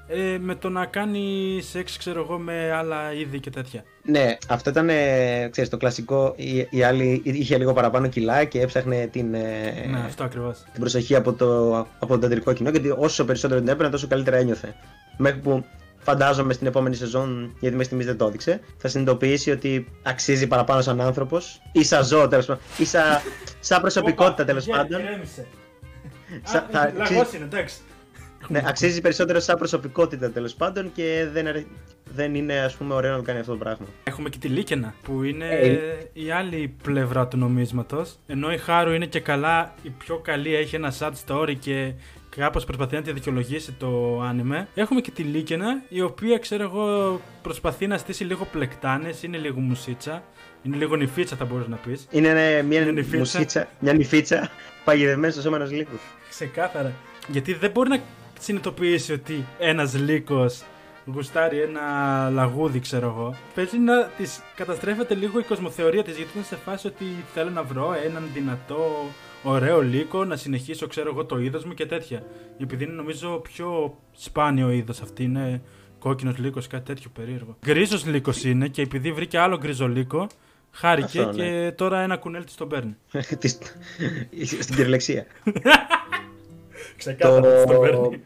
ε, 0.07 0.37
με 0.39 0.55
το 0.55 0.69
να 0.69 0.85
κάνει 0.85 1.59
σεξ, 1.61 1.97
ξέρω 1.97 2.21
εγώ, 2.21 2.37
με 2.37 2.71
άλλα 2.71 3.13
είδη 3.13 3.39
και 3.39 3.49
τέτοια. 3.49 3.83
Ναι, 4.03 4.37
αυτό 4.47 4.69
ήταν 4.69 4.89
ε, 4.89 5.47
ξέρεις, 5.51 5.69
το 5.69 5.77
κλασικό. 5.77 6.33
Η, 6.37 6.67
η 6.69 6.83
άλλη 6.83 7.21
είχε 7.23 7.57
λίγο 7.57 7.73
παραπάνω 7.73 8.07
κιλά 8.07 8.43
και 8.43 8.61
έψαχνε 8.61 9.07
την, 9.11 9.33
ε, 9.33 9.85
Ναι, 9.89 9.99
αυτό 10.05 10.23
ακριβώς. 10.23 10.63
την 10.71 10.79
προσοχή 10.79 11.15
από 11.15 11.33
το, 11.33 11.77
από 11.99 12.17
το 12.19 12.25
αντρικό 12.25 12.53
κοινό. 12.53 12.69
Γιατί 12.69 12.93
όσο 12.97 13.25
περισσότερο 13.25 13.59
την 13.59 13.69
έπαιρνε, 13.69 13.91
τόσο 13.91 14.07
καλύτερα 14.07 14.37
ένιωθε. 14.37 14.75
Μέχρι 15.17 15.39
που 15.39 15.65
φαντάζομαι 16.05 16.53
στην 16.53 16.67
επόμενη 16.67 16.95
σεζόν, 16.95 17.43
γιατί 17.59 17.69
μέχρι 17.75 17.83
στιγμής 17.83 18.05
δεν 18.05 18.17
το 18.17 18.25
έδειξε, 18.25 18.59
θα 18.77 18.87
συνειδητοποιήσει 18.87 19.51
ότι 19.51 19.87
αξίζει 20.03 20.47
παραπάνω 20.47 20.81
σαν 20.81 21.01
άνθρωπος 21.01 21.61
ή 21.71 21.83
σαν 21.83 22.03
ζώο 22.05 22.27
τέλος 22.27 22.45
πάντων. 22.45 22.61
ή 22.77 22.85
σαν, 22.85 23.03
σαν 23.59 23.81
προσωπικότητα 23.81 24.45
τέλος 24.45 24.65
πάντων. 24.65 25.01
Σα- 26.43 26.61
θα- 26.61 26.93
Λαγός 26.97 27.33
είναι, 27.33 27.43
εντάξει. 27.43 27.75
Ναι, 28.47 28.61
αξίζει 28.65 29.01
περισσότερο 29.01 29.39
σαν 29.39 29.57
προσωπικότητα 29.57 30.31
τέλος 30.31 30.53
πάντων 30.53 30.91
και 30.93 31.27
δεν, 31.31 31.47
αρε- 31.47 31.65
δεν 32.15 32.35
είναι 32.35 32.59
ας 32.59 32.75
πούμε 32.75 32.93
ωραίο 32.93 33.11
να 33.11 33.17
το 33.17 33.23
κάνει 33.23 33.39
αυτό 33.39 33.51
το 33.51 33.57
πράγμα. 33.57 33.85
Έχουμε 34.03 34.29
και 34.29 34.37
τη 34.37 34.47
Λίκαινα 34.47 34.93
που 35.03 35.23
είναι 35.23 35.47
Ε. 35.49 35.77
η 36.13 36.31
άλλη 36.31 36.75
πλευρά 36.83 37.27
του 37.27 37.37
νομίσματος 37.37 38.15
ενώ 38.27 38.51
η 38.51 38.57
Χάρου 38.57 38.91
είναι 38.93 39.05
και 39.05 39.19
καλά 39.19 39.73
η 39.81 39.89
πιο 39.89 40.17
καλή 40.19 40.55
έχει 40.55 40.75
ένα 40.75 40.93
sad 40.99 41.11
story 41.27 41.55
και 41.59 41.93
κάπως 42.35 42.65
προσπαθεί 42.65 42.95
να 42.95 43.01
τη 43.01 43.11
δικαιολογήσει 43.11 43.71
το 43.71 44.21
άνιμε 44.21 44.67
έχουμε 44.75 45.01
και 45.01 45.11
τη 45.11 45.23
Λίκαινα 45.23 45.81
η 45.89 46.01
οποία 46.01 46.37
ξέρω 46.37 46.63
εγώ 46.63 47.19
προσπαθεί 47.41 47.87
να 47.87 47.97
στήσει 47.97 48.23
λίγο 48.23 48.47
πλεκτάνες 48.51 49.23
είναι 49.23 49.37
λίγο 49.37 49.59
μουσίτσα 49.59 50.23
είναι 50.63 50.75
λίγο 50.75 50.95
νυφίτσα 50.95 51.35
θα 51.35 51.45
μπορείς 51.45 51.67
να 51.67 51.75
πεις 51.75 52.07
Είναι 52.11 52.33
ναι, 52.33 52.61
μια 52.61 52.81
Είναι 52.81 52.91
νυφίτσα. 52.91 53.17
μουσίτσα, 53.17 53.67
μια 53.79 53.93
νυφίτσα 53.93 54.49
παγιδευμένη 54.83 55.33
στο 55.33 55.41
σώμα 55.41 55.55
ενός 55.55 55.71
λύκου. 55.71 55.95
Ξεκάθαρα. 56.29 56.93
Γιατί 57.27 57.53
δεν 57.53 57.71
μπορεί 57.71 57.89
να 57.89 57.99
συνειδητοποιήσει 58.39 59.13
ότι 59.13 59.45
ένας 59.59 59.93
λύκος 59.93 60.63
γουστάρει 61.13 61.59
ένα 61.61 62.29
λαγούδι, 62.29 62.79
ξέρω 62.79 63.07
εγώ. 63.07 63.35
Παίζει 63.55 63.77
να 63.77 64.03
τη 64.05 64.23
καταστρέφεται 64.55 65.15
λίγο 65.15 65.39
η 65.39 65.43
κοσμοθεωρία 65.43 66.03
της, 66.03 66.15
γιατί 66.17 66.31
είναι 66.35 66.43
σε 66.45 66.55
φάση 66.55 66.87
ότι 66.87 67.05
θέλω 67.33 67.49
να 67.49 67.63
βρω 67.63 67.93
έναν 68.05 68.23
δυνατό, 68.33 68.85
ωραίο 69.43 69.81
λύκο, 69.81 70.25
να 70.25 70.35
συνεχίσω, 70.35 70.87
ξέρω 70.87 71.09
εγώ, 71.09 71.25
το 71.25 71.37
είδος 71.39 71.65
μου 71.65 71.73
και 71.73 71.85
τέτοια. 71.85 72.23
Επειδή 72.61 72.83
είναι 72.83 72.93
νομίζω 72.93 73.39
πιο 73.43 73.97
σπάνιο 74.11 74.71
είδος 74.71 75.01
αυτή, 75.01 75.23
είναι 75.23 75.61
κόκκινος 75.99 76.37
λύκος, 76.37 76.67
κάτι 76.67 76.85
τέτοιο 76.85 77.09
περίεργο. 77.13 77.55
Γκρίζος 77.65 78.05
λύκος 78.05 78.43
είναι 78.43 78.67
και 78.67 78.81
επειδή 78.81 79.11
βρήκε 79.11 79.37
άλλο 79.37 79.57
γκρίζο 79.57 79.87
λύκο, 79.87 80.27
χάρηκε 80.71 81.19
Αυτό, 81.19 81.31
ναι. 81.31 81.43
και 81.43 81.71
τώρα 81.71 81.99
ένα 82.01 82.17
κουνέλ 82.17 82.43
της 82.43 82.55
τον 82.55 82.67
παίρνει. 82.69 82.95
Της- 83.39 83.57
Στην 84.59 84.75
κυριολεξία. 84.75 85.25
Ξεκάθαρα 86.97 87.53
της 87.53 87.63
τον 87.65 87.81
παίρνει. 87.81 88.23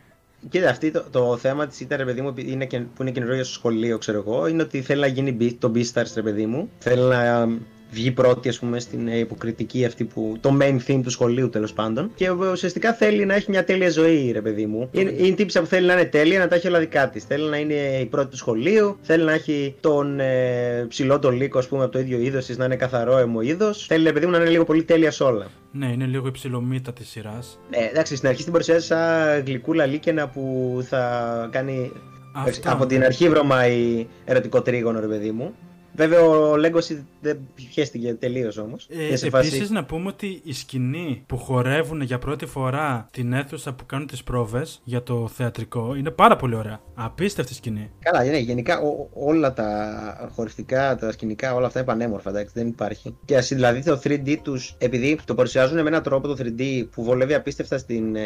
Κοίτα, 0.50 0.70
αυτή 0.70 0.92
το, 0.92 1.06
το 1.12 1.38
θέμα 1.38 1.68
της 1.68 1.80
ήταν, 1.80 1.98
ρε 1.98 2.06
παιδί 2.06 2.22
μου, 2.22 2.28
επειδή 2.28 2.52
είναι, 2.52 2.66
και- 2.66 2.80
που 2.80 3.02
είναι 3.02 3.12
καινούργιο 3.12 3.44
στο 3.44 3.54
σχολείο, 3.54 3.98
ξέρω 3.98 4.18
εγώ, 4.18 4.48
είναι 4.48 4.62
ότι 4.62 4.82
θέλει 4.82 5.02
να 5.02 5.08
γίνει 5.08 5.32
μπι- 5.32 5.60
το 5.60 5.72
Beastars, 5.76 6.12
ρε 6.16 6.22
παιδί 6.22 6.46
μου. 6.46 6.70
Θέλει 6.80 7.02
να 7.02 7.48
βγει 7.92 8.12
πρώτη, 8.12 8.50
ας 8.50 8.60
πούμε, 8.60 8.80
στην 8.80 9.08
ε, 9.08 9.18
υποκριτική 9.18 9.86
αυτή 9.86 10.04
που. 10.04 10.38
το 10.40 10.58
main 10.62 10.78
theme 10.88 11.00
του 11.04 11.10
σχολείου, 11.10 11.50
τέλος 11.50 11.74
πάντων. 11.74 12.12
Και 12.16 12.30
ουσιαστικά 12.30 12.94
θέλει 12.94 13.26
να 13.26 13.36
έχει 13.36 13.50
μια 13.50 13.64
τέλεια 13.64 13.90
ζωή, 13.90 14.32
ρε 14.32 14.42
παιδί 14.42 14.66
μου. 14.66 14.90
Είναι, 14.92 15.10
είναι 15.18 15.28
η 15.28 15.34
τύψη 15.34 15.60
που 15.60 15.66
θέλει 15.66 15.88
να 15.88 15.94
είναι 15.94 16.06
τέλεια, 16.06 16.40
να 16.40 16.48
τα 16.48 16.56
έχει 16.56 16.68
όλα 16.68 16.80
δικά 16.80 17.10
της. 17.10 17.24
Θέλει 17.24 17.50
να 17.50 17.58
είναι 17.58 17.74
η 17.74 18.06
πρώτη 18.06 18.30
του 18.30 18.38
σχολείου, 18.38 18.98
θέλει 19.02 19.24
να 19.24 19.34
έχει 19.34 19.76
τον 19.80 20.20
ε, 20.20 20.86
ψηλό 20.88 21.20
τον 21.20 21.36
λύκο, 21.36 21.58
ας 21.58 21.68
πούμε, 21.68 21.84
από 21.84 21.92
το 21.92 22.00
ίδιο 22.00 22.20
είδος 22.20 22.46
της, 22.46 22.58
να 22.58 22.66
είναι 22.66 22.76
καθαρό 22.76 23.18
αιμο 23.18 23.42
είδος. 23.42 23.86
Θέλει, 23.86 24.04
ρε 24.04 24.12
παιδί 24.12 24.26
μου, 24.26 24.32
να 24.32 24.38
είναι 24.38 24.50
λίγο 24.50 24.64
πολύ 24.64 24.84
τέλεια 24.84 25.12
σε 25.12 25.24
όλα. 25.24 25.48
Ναι, 25.72 25.92
είναι 25.92 26.06
λίγο 26.06 26.28
υψηλομύτα 26.28 26.94
της 26.94 27.10
σειράς. 27.10 27.60
Ε, 27.70 27.90
εντάξει, 27.90 28.16
στην 28.16 28.30
αρχή 28.30 28.44
την 28.44 28.52
παρουσιάζει 28.52 28.86
σαν 28.86 29.44
γλυκούλα 29.46 29.86
λίκαινα 29.86 30.28
που 30.28 30.78
θα 30.88 31.50
κάνει 31.52 31.92
Αυτό. 32.32 32.72
από 32.72 32.86
την 32.86 33.04
αρχή 33.04 33.30
βρωμάει 33.30 34.08
ερωτικό 34.26 34.62
τρίγωνο, 34.62 35.00
ρε 35.00 35.08
παιδί 35.08 35.32
μου. 35.32 35.54
Βέβαια 36.00 36.22
ο 36.22 36.56
Λέγκοσι 36.58 37.06
δεν 37.22 37.40
πιέστηκε 37.74 38.14
τελείως 38.14 38.58
όμως. 38.58 38.88
Ε, 38.90 39.28
Επίσης, 39.28 39.70
να 39.70 39.84
πούμε 39.86 40.08
ότι 40.08 40.42
η 40.44 40.54
σκηνή 40.54 41.24
που 41.28 41.38
χορεύουν 41.38 42.02
για 42.02 42.18
πρώτη 42.20 42.46
φορά 42.46 43.08
την 43.12 43.34
αίθουσα 43.34 43.74
που 43.74 43.86
κάνουν 43.86 44.08
τις 44.08 44.24
πρόβες 44.24 44.82
για 44.84 45.04
το 45.04 45.28
θεατρικό 45.34 45.96
είναι 45.96 46.10
πάρα 46.12 46.36
πολύ 46.36 46.56
ωραία. 46.56 46.80
Απίστευτη 46.96 47.54
σκηνή. 47.54 47.90
Καλά, 48.00 48.24
ναι, 48.24 48.38
γενικά 48.38 48.80
ό- 48.80 49.10
όλα 49.14 49.54
τα 49.54 50.30
χορευτικά, 50.36 50.96
τα 50.96 51.12
σκηνικά, 51.12 51.54
όλα 51.56 51.66
αυτά 51.68 51.80
είναι 51.80 51.88
πανέμορφα, 51.88 52.30
εντάξει, 52.30 52.52
δεν 52.56 52.68
υπάρχει. 52.68 53.16
Και 53.26 53.38
ας, 53.38 53.48
δηλαδή 53.48 53.84
το 53.84 54.00
3D 54.04 54.38
τους, 54.42 54.76
επειδή 54.78 55.20
το 55.26 55.36
παρουσιάζουν 55.36 55.82
με 55.82 55.88
έναν 55.90 56.04
τρόπο 56.04 56.28
το 56.28 56.36
3D 56.40 56.88
που 56.92 57.04
βολεύει 57.04 57.34
απίστευτα 57.34 57.78
στην. 57.78 58.16
Ε, 58.16 58.22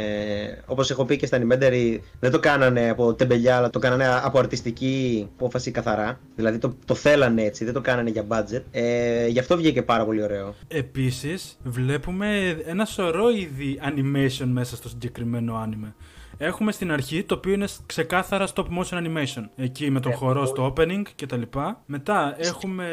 Όπως 0.66 0.92
έχω 0.92 1.06
πει 1.06 1.18
και 1.18 1.26
στα 1.26 1.38
Animentary, 1.42 1.98
δεν 2.20 2.32
το 2.32 2.40
κάνανε 2.40 2.90
από 2.90 3.14
τεμπελιά, 3.14 3.58
αλλά 3.58 3.70
το 3.70 3.80
κάνανε 3.80 4.06
από 4.24 4.40
αρτιστική 4.40 5.28
απόφαση 5.36 5.72
καθαρά. 5.72 6.20
Δηλαδή 6.36 6.58
το, 6.58 6.76
το 6.86 6.96
θέλανε 6.96 7.42
έτσι, 7.44 7.63
δεν 7.64 7.74
το 7.74 7.82
κάνανε 7.82 8.10
για 8.10 8.26
budget. 8.28 8.62
Ε, 8.72 9.28
γι' 9.28 9.40
αυτό 9.40 9.58
βγήκε 9.58 9.82
πάρα 9.82 10.06
πολύ 10.06 10.24
ωραίο. 10.24 10.56
Επίσης, 10.68 11.58
βλέπουμε 11.64 12.58
ένα 12.66 12.86
σωρό 12.86 13.30
είδη 13.30 13.80
animation 13.84 14.48
μέσα 14.48 14.76
στο 14.76 14.90
συγκεκριμένο 14.90 15.68
anime. 15.68 15.92
Έχουμε 16.46 16.72
στην 16.72 16.92
αρχή 16.92 17.24
το 17.24 17.36
οποίο 17.36 17.54
είναι 17.54 17.68
ξεκάθαρα 17.86 18.48
stop 18.54 18.64
motion 18.64 18.98
animation. 18.98 19.44
Εκεί 19.56 19.90
με 19.90 20.00
τον 20.00 20.12
Ε, 20.12 20.16
χορό 20.16 20.42
ο- 20.42 20.46
στο 20.46 20.74
opening 20.78 21.02
και 21.16 21.26
τα 21.26 21.38
λοιπά. 21.38 21.82
Μετά 21.86 22.36
έχουμε 22.38 22.86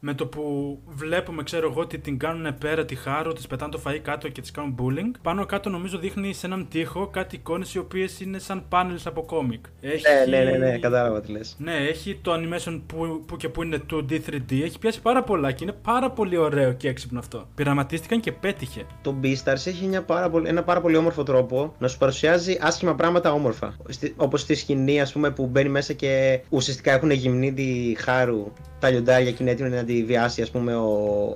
με 0.00 0.14
το 0.14 0.26
που 0.26 0.78
βλέπουμε, 0.86 1.42
ξέρω 1.42 1.70
εγώ, 1.70 1.80
ότι 1.80 1.98
την 1.98 2.18
κάνουν 2.18 2.58
πέρα 2.58 2.84
τη 2.84 2.94
χάρου, 2.94 3.32
της 3.32 3.46
πετάνε 3.46 3.72
το 3.72 3.80
φαΐ 3.86 3.98
κάτω 4.02 4.28
και 4.28 4.40
της 4.40 4.50
κάνουν 4.50 4.74
bullying. 4.78 5.18
Πάνω 5.22 5.46
κάτω 5.46 5.70
νομίζω 5.70 5.98
δείχνει 5.98 6.32
σε 6.34 6.46
έναν 6.46 6.66
τοίχο 6.70 7.06
κάτι 7.06 7.36
εικόνες 7.36 7.74
οι 7.74 7.78
οποίες 7.78 8.20
είναι 8.20 8.38
σαν 8.38 8.64
panels 8.70 9.02
από 9.04 9.22
κόμικ. 9.24 9.64
Έχει... 9.80 10.02
Ναι, 10.28 10.36
ναι, 10.38 10.50
ναι, 10.50 10.56
ναι, 10.58 10.78
κατάλαβα 10.78 11.20
τι 11.20 11.32
λες. 11.32 11.56
Ναι, 11.58 11.74
έχει 11.76 12.18
το 12.22 12.32
animation 12.34 12.80
που, 12.86 13.24
που 13.26 13.36
και 13.36 13.48
που 13.48 13.62
είναι 13.62 13.82
2D, 13.92 14.12
3D. 14.30 14.60
Έχει 14.62 14.78
πιάσει 14.78 15.00
πάρα 15.02 15.22
πολλά 15.22 15.52
και 15.52 15.64
είναι 15.64 15.76
πάρα 15.82 16.10
πολύ 16.10 16.36
ωραίο 16.36 16.72
και 16.72 16.88
έξυπνο 16.88 17.18
αυτό. 17.18 17.48
Πειραματίστηκαν 17.54 18.20
και 18.20 18.32
πέτυχε. 18.32 18.86
Το 19.02 19.14
Beastars 19.22 19.66
έχει 19.66 19.86
μια 19.86 20.02
πάρα 20.02 20.30
πολύ, 20.30 20.48
ένα 20.48 20.62
πάρα 20.62 20.80
πολύ 20.80 20.96
όμορφο 20.96 21.22
τρόπο 21.22 21.74
να 21.78 21.88
σου 21.88 21.98
παρουσιάζει 21.98 22.58
άσχημα 22.60 22.93
πράγματα 22.94 23.32
όμορφα. 23.32 23.76
Όπως 24.16 24.40
στη 24.40 24.54
σκηνή, 24.54 25.00
ας 25.00 25.12
πούμε, 25.12 25.30
που 25.30 25.46
μπαίνει 25.46 25.68
μέσα 25.68 25.92
και 25.92 26.40
ουσιαστικά 26.48 26.92
έχουν 26.92 27.10
γυμνεί 27.10 27.52
τη 27.52 27.94
χάρου 27.98 28.52
τα 28.78 28.90
λιοντάρια 28.90 29.30
και 29.30 29.36
είναι 29.42 29.50
έτοιμοι 29.50 29.68
να 29.68 29.84
τη 29.84 30.04
βιάσει, 30.04 30.42
ας 30.42 30.50
πούμε, 30.50 30.74
ο, 30.76 30.88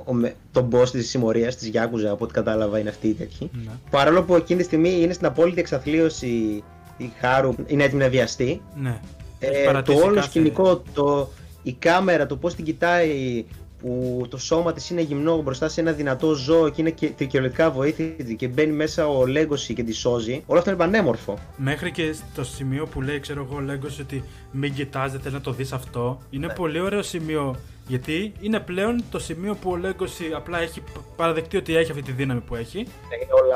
ο, 0.05 0.13
με- 0.13 0.35
τον 0.53 0.69
boss 0.73 0.89
της 0.91 1.09
συμμορίας 1.09 1.57
της 1.57 1.69
Γιάκουζα. 1.69 2.11
Από 2.11 2.25
ό,τι 2.25 2.33
κατάλαβα 2.33 2.79
είναι 2.79 2.89
αυτή 2.89 3.09
η 3.09 3.13
τέτοιοι. 3.13 3.51
Ναι. 3.53 3.71
Παρόλο 3.91 4.23
που 4.23 4.35
εκείνη 4.35 4.59
τη 4.59 4.65
στιγμή 4.65 5.01
είναι 5.01 5.13
στην 5.13 5.27
απόλυτη 5.27 5.61
εξαθλίωση 5.61 6.63
η 6.97 7.11
χάρου, 7.21 7.55
είναι 7.67 7.85
έτοιμη 7.85 8.03
να 8.03 8.09
βιαστεί. 8.09 8.61
Ναι. 8.83 9.01
Έχει 9.39 9.53
Ε, 9.55 9.59
το 9.61 9.67
παρατήσει 9.67 10.01
όλο 10.03 10.15
κάθε- 10.15 10.27
σκηνικό, 10.29 10.83
το, 10.95 11.29
η 11.63 11.73
κάμερα, 11.73 12.27
το 12.27 12.37
πώς 12.37 12.55
την 12.55 12.65
κοιτάει, 12.65 13.45
που 13.83 14.23
το 14.29 14.37
σώμα 14.39 14.73
της 14.73 14.91
είναι 14.91 15.01
γυμνό 15.01 15.43
μπροστά 15.43 15.69
σε 15.69 15.81
ένα 15.81 15.93
δυνατό 15.93 16.33
ζώο 16.35 16.69
και 16.69 16.81
είναι 16.81 16.91
και 16.91 17.13
δικαιολογικά 17.17 17.71
βοήθητη 17.71 18.37
και 18.37 18.49
μπαίνει 18.49 18.73
μέσα 18.73 19.07
ο 19.09 19.27
Λέγκοσι 19.27 19.75
και 19.75 19.83
τη 19.83 19.93
σώζει, 19.93 20.43
όλο 20.47 20.59
αυτό 20.59 20.71
είναι 20.71 20.79
πανέμορφο. 20.79 21.39
Μέχρι 21.57 21.91
και 21.91 22.15
στο 22.33 22.45
σημείο 22.45 22.87
που 22.87 23.03
λέει, 23.03 23.21
ξέρω 23.21 23.47
εγώ, 23.49 23.57
ο 23.57 23.61
Λέγκος 23.61 23.99
ότι 23.99 24.25
μην 24.53 24.75
κοιτάς, 24.75 25.13
δεν 25.13 25.21
θέλει 25.21 25.35
να 25.35 25.41
το 25.41 25.53
δεις 25.53 25.73
αυτό. 25.73 26.21
Είναι 26.31 26.47
Ναι. 26.47 26.53
πολύ 26.53 26.81
ωραίο 26.81 27.03
σημείο. 27.03 27.57
Γιατί 27.89 28.33
είναι 28.41 28.61
πλέον 28.61 29.03
το 29.11 29.19
σημείο 29.19 29.55
που 29.55 29.71
ο 29.71 29.77
Λέγκος 29.77 30.17
απλά 30.37 30.59
έχει 30.61 30.83
παραδεχτεί 31.17 31.57
ότι 31.57 31.77
έχει 31.77 31.91
αυτή 31.91 32.03
τη 32.03 32.13
δύναμη 32.13 32.41
που 32.41 32.55
έχει. 32.55 32.79
Είναι 32.79 32.87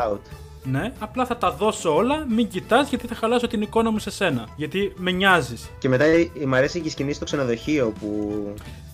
all 0.06 0.12
out. 0.12 0.18
Ναι, 0.64 0.92
απλά 0.98 1.26
θα 1.26 1.36
τα 1.36 1.50
δώσω 1.52 1.94
όλα, 1.94 2.26
μην 2.28 2.48
κοιτάς 2.48 2.88
γιατί 2.88 3.06
θα 3.06 3.14
χαλάσω 3.14 3.46
την 3.46 3.62
εικόνα 3.62 3.90
μου 3.90 3.98
σε 3.98 4.10
σένα. 4.10 4.48
Γιατί 4.56 4.92
με 4.96 5.10
νοιάζεις. 5.10 5.70
Και 5.78 5.88
μετά 5.88 6.04
ε, 6.04 6.28
μ' 6.46 6.54
αρέσει 6.54 6.80
και 6.80 6.88
η 6.88 6.90
σκηνή 6.90 7.12
στο 7.12 7.24
ξενοδοχείο 7.24 7.92
που 8.00 8.32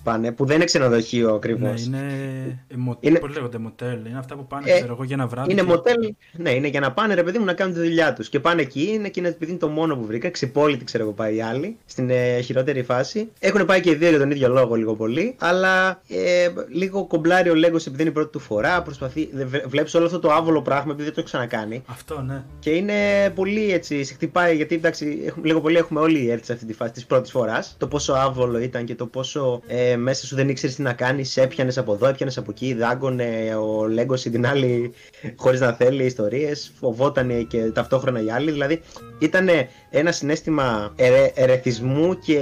πάνε, 0.09 0.33
που 0.33 0.45
δεν 0.45 0.57
είναι 0.57 0.65
ξενοδοχείο 0.65 1.35
ακριβώς. 1.35 1.87
Ναι, 1.87 1.99
είναι. 1.99 2.65
Εμο... 2.69 2.97
Είναι- 3.01 3.19
Πώς 3.19 3.35
λέγονται, 3.35 3.59
μοτέλ. 3.59 4.07
Είναι 4.07 4.19
αυτά 4.19 4.35
που 4.37 4.47
πάνε, 4.47 4.71
Ε, 4.71 4.77
ξέρω 4.79 4.93
εγώ, 4.93 5.05
για 5.05 5.15
ένα 5.15 5.27
βράδυ. 5.27 5.53
Είναι 5.53 5.61
και- 5.61 5.67
μοτέλ, 5.67 6.15
ναι, 6.33 6.51
είναι 6.51 6.69
για 6.69 6.81
να 6.81 6.93
πάνε 6.93 7.15
ρε 7.15 7.23
παιδί 7.23 7.39
μου 7.39 7.45
να 7.45 7.53
κάνουν 7.53 7.75
τη 7.75 7.81
δουλειά 7.81 8.13
τους. 8.13 8.29
Και 8.29 8.41
πάνε 8.41 8.63
εκεί, 8.63 8.91
είναι 8.93 9.09
και 9.09 9.21
είναι 9.21 9.29
επειδή 9.29 9.51
είναι 9.51 9.61
το 9.61 9.69
μόνο 9.69 9.97
που 9.97 10.05
βρήκα. 10.05 10.31
Ξυπόλυτη, 10.31 10.85
ξέρω 10.85 11.03
εγώ, 11.05 11.13
πάει 11.13 11.35
οι 11.37 11.41
άλλοι. 11.43 11.77
Στην 11.87 12.11
ε, 12.11 12.41
χειρότερη 12.41 12.83
φάση. 12.83 13.29
Έχουν 13.39 13.65
πάει 13.65 13.81
και 13.81 13.91
οι 13.91 13.95
δύο 13.95 14.09
για 14.09 14.19
τον 14.19 14.31
ίδιο 14.31 14.49
λόγο, 14.49 14.75
λίγο 14.75 14.95
πολύ. 14.95 15.35
Αλλά 15.39 16.01
ε, 16.09 16.49
λίγο 16.73 17.07
κομπλάρει 17.07 17.51
ο 17.51 17.55
Λέγκος 17.55 17.87
επειδή 17.87 18.01
είναι 18.03 18.11
η 18.11 18.15
πρώτη 18.15 18.31
του 18.31 18.39
φορά. 18.39 18.83
Προσπαθεί. 18.83 19.29
Βλέπεις 19.67 19.95
όλο 19.95 20.07
αυτό 20.07 20.19
το 20.19 20.33
άβολο 20.33 20.63
πράγμα 20.63 20.93
επειδή 20.93 21.05
δεν 21.05 21.13
το 21.15 21.21
έχει 21.21 21.29
ξανακάνει. 21.29 21.83
Αυτό, 21.87 22.21
ναι. 22.27 22.43
Και 22.59 22.71
είναι 22.71 22.95
πολύ 23.35 23.73
έτσι, 23.73 24.05
σε 24.05 24.15
χτυπάει 24.15 24.57
γιατί 24.57 24.75
εντάξει, 24.75 25.23
έχουμε, 25.27 25.47
λίγο 25.47 25.61
πολύ 25.61 25.77
έχουμε 25.77 26.01
όλοι 26.01 26.31
έρθει 26.31 26.45
σε 26.45 26.53
αυτή 26.53 26.67
τη 26.67 26.73
φάση 26.73 26.93
της 26.93 27.07
πρώτης 27.07 27.31
φοράς. 27.31 27.75
Το 27.79 27.87
πόσο 27.89 28.13
άβολο 28.13 28.59
ήταν 28.59 28.85
και 28.85 28.95
το 28.95 29.07
πόσο 29.07 29.61
ε, 29.67 29.97
μέσα 29.99 30.27
σου 30.27 30.35
δεν 30.35 30.49
ήξερες 30.49 30.75
τι 30.75 30.83
να 30.83 30.93
κάνεις. 30.93 31.37
Έπιανες 31.37 31.79
από 31.79 31.93
εδώ, 31.93 32.07
έπιανες 32.07 32.39
από 32.39 32.51
εκεί, 32.51 32.75
δάγκωνε 32.75 33.55
ο 33.55 33.87
Λέγκος 33.87 34.23
την 34.23 34.47
άλλη 34.47 34.93
χωρίς 35.37 35.61
να 35.61 35.73
θέλει 35.73 36.05
ιστορίες. 36.05 36.73
Φοβότανε 36.79 37.43
και 37.43 37.71
ταυτόχρονα 37.71 38.23
οι 38.23 38.31
άλλοι. 38.31 38.51
Δηλαδή 38.51 38.81
ήταν 39.19 39.49
ένα 39.91 40.13
συνέστημα 40.13 40.93
ερε, 40.97 41.33
ερεθισμού 41.35 42.19
και 42.19 42.41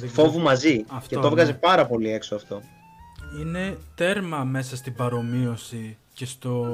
Δεν 0.00 0.08
φόβου 0.08 0.28
ξέρω. 0.28 0.44
μαζί. 0.44 0.84
Αυτό, 0.88 1.14
και 1.14 1.20
το 1.20 1.26
έβγαζε 1.26 1.50
ναι. 1.50 1.58
πάρα 1.58 1.86
πολύ 1.86 2.12
έξω 2.12 2.34
αυτό. 2.34 2.62
Είναι 3.40 3.78
τέρμα 3.94 4.44
μέσα 4.44 4.76
στην 4.76 4.94
παρομοίωση 4.94 5.96
και 6.14 6.26
στο. 6.26 6.66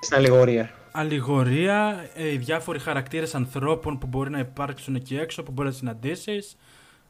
Στην 0.00 0.16
αλληγορία. 0.16 0.70
αλληγορία, 0.92 2.08
ε, 2.14 2.32
οι 2.32 2.36
διάφοροι 2.36 2.78
χαρακτήρες 2.78 3.34
ανθρώπων 3.34 3.98
που 3.98 4.06
μπορεί 4.06 4.30
να 4.30 4.38
υπάρξουν 4.38 4.94
εκεί 4.94 5.16
έξω, 5.16 5.42
που 5.42 5.52
μπορεί 5.52 5.68
να 5.68 5.74
συναντήσεις. 5.74 6.56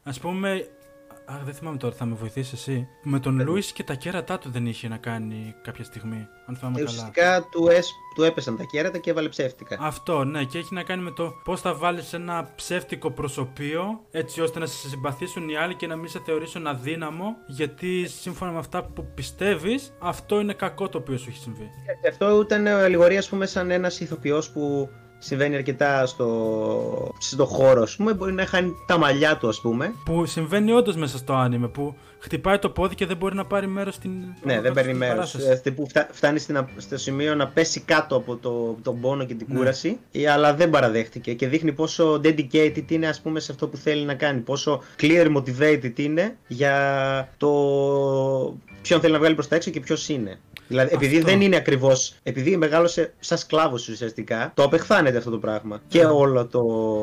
Ας 0.03 0.19
πούμε, 0.19 0.67
Αχ, 1.31 1.43
δεν 1.43 1.53
θυμάμαι 1.53 1.77
τώρα, 1.77 1.95
θα 1.95 2.05
με 2.05 2.15
βοηθήσεις 2.15 2.53
εσύ. 2.53 2.87
Με 3.03 3.19
τον 3.19 3.41
Λούις 3.43 3.71
και 3.71 3.83
τα 3.83 3.93
κέρατά 3.93 4.37
του 4.39 4.49
δεν 4.51 4.65
είχε 4.65 4.87
να 4.87 4.97
κάνει 4.97 5.55
κάποια 5.61 5.83
στιγμή. 5.83 6.27
Αν 6.45 6.55
θυμάμαι 6.55 6.79
Ε, 6.79 6.83
καλά. 6.83 6.95
Ουσιαστικά 6.97 7.47
του, 7.51 7.67
έσ- 7.69 7.91
του 8.15 8.23
έπεσαν 8.23 8.57
τα 8.57 8.63
κέρατα 8.63 8.97
και 8.97 9.09
έβαλε 9.09 9.29
ψεύτικα. 9.29 9.77
Αυτό, 9.81 10.23
ναι, 10.23 10.43
και 10.43 10.57
έχει 10.57 10.73
να 10.73 10.83
κάνει 10.83 11.01
με 11.01 11.11
το 11.11 11.31
πώς 11.43 11.61
θα 11.61 11.73
βάλεις 11.75 12.13
ένα 12.13 12.49
ψεύτικο 12.55 13.11
προσωπείο 13.11 13.99
έτσι 14.11 14.41
ώστε 14.41 14.59
να 14.59 14.65
σε 14.65 14.87
συμπαθήσουν 14.89 15.49
οι 15.49 15.55
άλλοι 15.57 15.75
και 15.75 15.87
να 15.87 15.95
μην 15.95 16.09
σε 16.09 16.19
θεωρήσουν 16.25 16.67
αδύναμο. 16.67 17.35
Γιατί 17.47 18.07
σύμφωνα 18.07 18.51
με 18.51 18.57
αυτά 18.59 18.83
που 18.83 19.05
πιστεύεις, 19.15 19.93
αυτό 19.99 20.39
είναι 20.39 20.53
κακό 20.53 20.89
το 20.89 20.97
οποίο 20.97 21.17
σου 21.17 21.25
έχει 21.29 21.39
συμβεί. 21.39 21.69
Και 22.01 22.07
αυτό 22.07 22.41
ήταν 22.41 22.67
αλληγορία, 22.67 23.19
ας 23.19 23.29
πούμε, 23.29 23.45
σαν 23.45 23.71
ένας 23.71 23.99
ηθοποιός 23.99 24.51
που 24.51 24.89
συμβαίνει 25.19 25.55
αρκετά 25.55 26.05
στο, 26.05 27.13
στο 27.17 27.45
χώρο, 27.45 27.81
ας 27.81 27.95
πούμε, 27.95 28.13
μπορεί 28.13 28.33
να 28.33 28.45
χάνει 28.45 28.73
τα 28.85 28.97
μαλλιά 28.97 29.37
του, 29.37 29.47
ας 29.47 29.61
πούμε. 29.61 29.93
Που 30.05 30.25
συμβαίνει 30.25 30.71
όντως 30.71 30.95
μέσα 30.95 31.17
στο 31.17 31.33
άνιμε, 31.33 31.67
που 31.67 31.95
χτυπάει 32.19 32.59
το 32.59 32.69
πόδι 32.69 32.95
και 32.95 33.05
δεν 33.05 33.17
μπορεί 33.17 33.35
να 33.35 33.45
πάρει 33.45 33.67
μέρος 33.67 33.95
στην. 33.95 34.11
Ναι, 34.43 34.61
δεν 34.61 34.73
παίρνει 34.73 34.93
μέρος. 34.93 35.35
Που 35.75 35.87
φτά- 35.89 36.09
φτάνει 36.11 36.39
στην, 36.39 36.57
α- 36.57 36.67
στο 36.77 36.97
σημείο 36.97 37.35
να 37.35 37.47
πέσει 37.47 37.79
κάτω 37.79 38.15
από 38.15 38.35
το, 38.35 38.77
τον 38.81 38.99
πόνο 38.99 39.25
και 39.25 39.33
την 39.33 39.47
Ναι. 39.49 39.57
κούραση, 39.57 39.97
ε, 40.11 40.29
αλλά 40.29 40.53
δεν 40.53 40.69
παραδέχτηκε 40.69 41.33
και 41.33 41.47
δείχνει 41.47 41.71
πόσο 41.71 42.13
dedicated 42.23 42.91
είναι 42.91 43.07
ας 43.07 43.21
πούμε, 43.21 43.39
σε 43.39 43.51
αυτό 43.51 43.67
που 43.67 43.77
θέλει 43.77 44.03
να 44.05 44.13
κάνει. 44.13 44.39
Πόσο 44.39 44.81
clear 45.01 45.35
motivated 45.37 45.99
είναι 45.99 46.35
για 46.47 47.29
το 47.37 47.49
ποιον 48.81 48.99
θέλει 48.99 49.13
να 49.13 49.19
βγάλει 49.19 49.35
προς 49.35 49.47
τα 49.47 49.55
έξω 49.55 49.71
και 49.71 49.79
ποιος 49.79 50.09
είναι. 50.09 50.39
Δηλαδή, 50.67 50.93
επειδή 50.93 51.17
Αυτό. 51.17 51.29
δεν 51.29 51.41
είναι 51.41 51.55
ακριβώ. 51.55 51.91
Επειδή 52.23 52.57
μεγάλωσε 52.57 53.13
σαν 53.19 53.37
σκλάβος 53.37 53.87
ουσιαστικά, 53.87 54.51
το 54.55 54.63
απεχθάνεται 54.63 55.17
αυτό 55.17 55.29
το 55.29 55.37
πράγμα. 55.37 55.81
Και 55.87 56.05
όλο 56.05 56.45
το. 56.47 56.59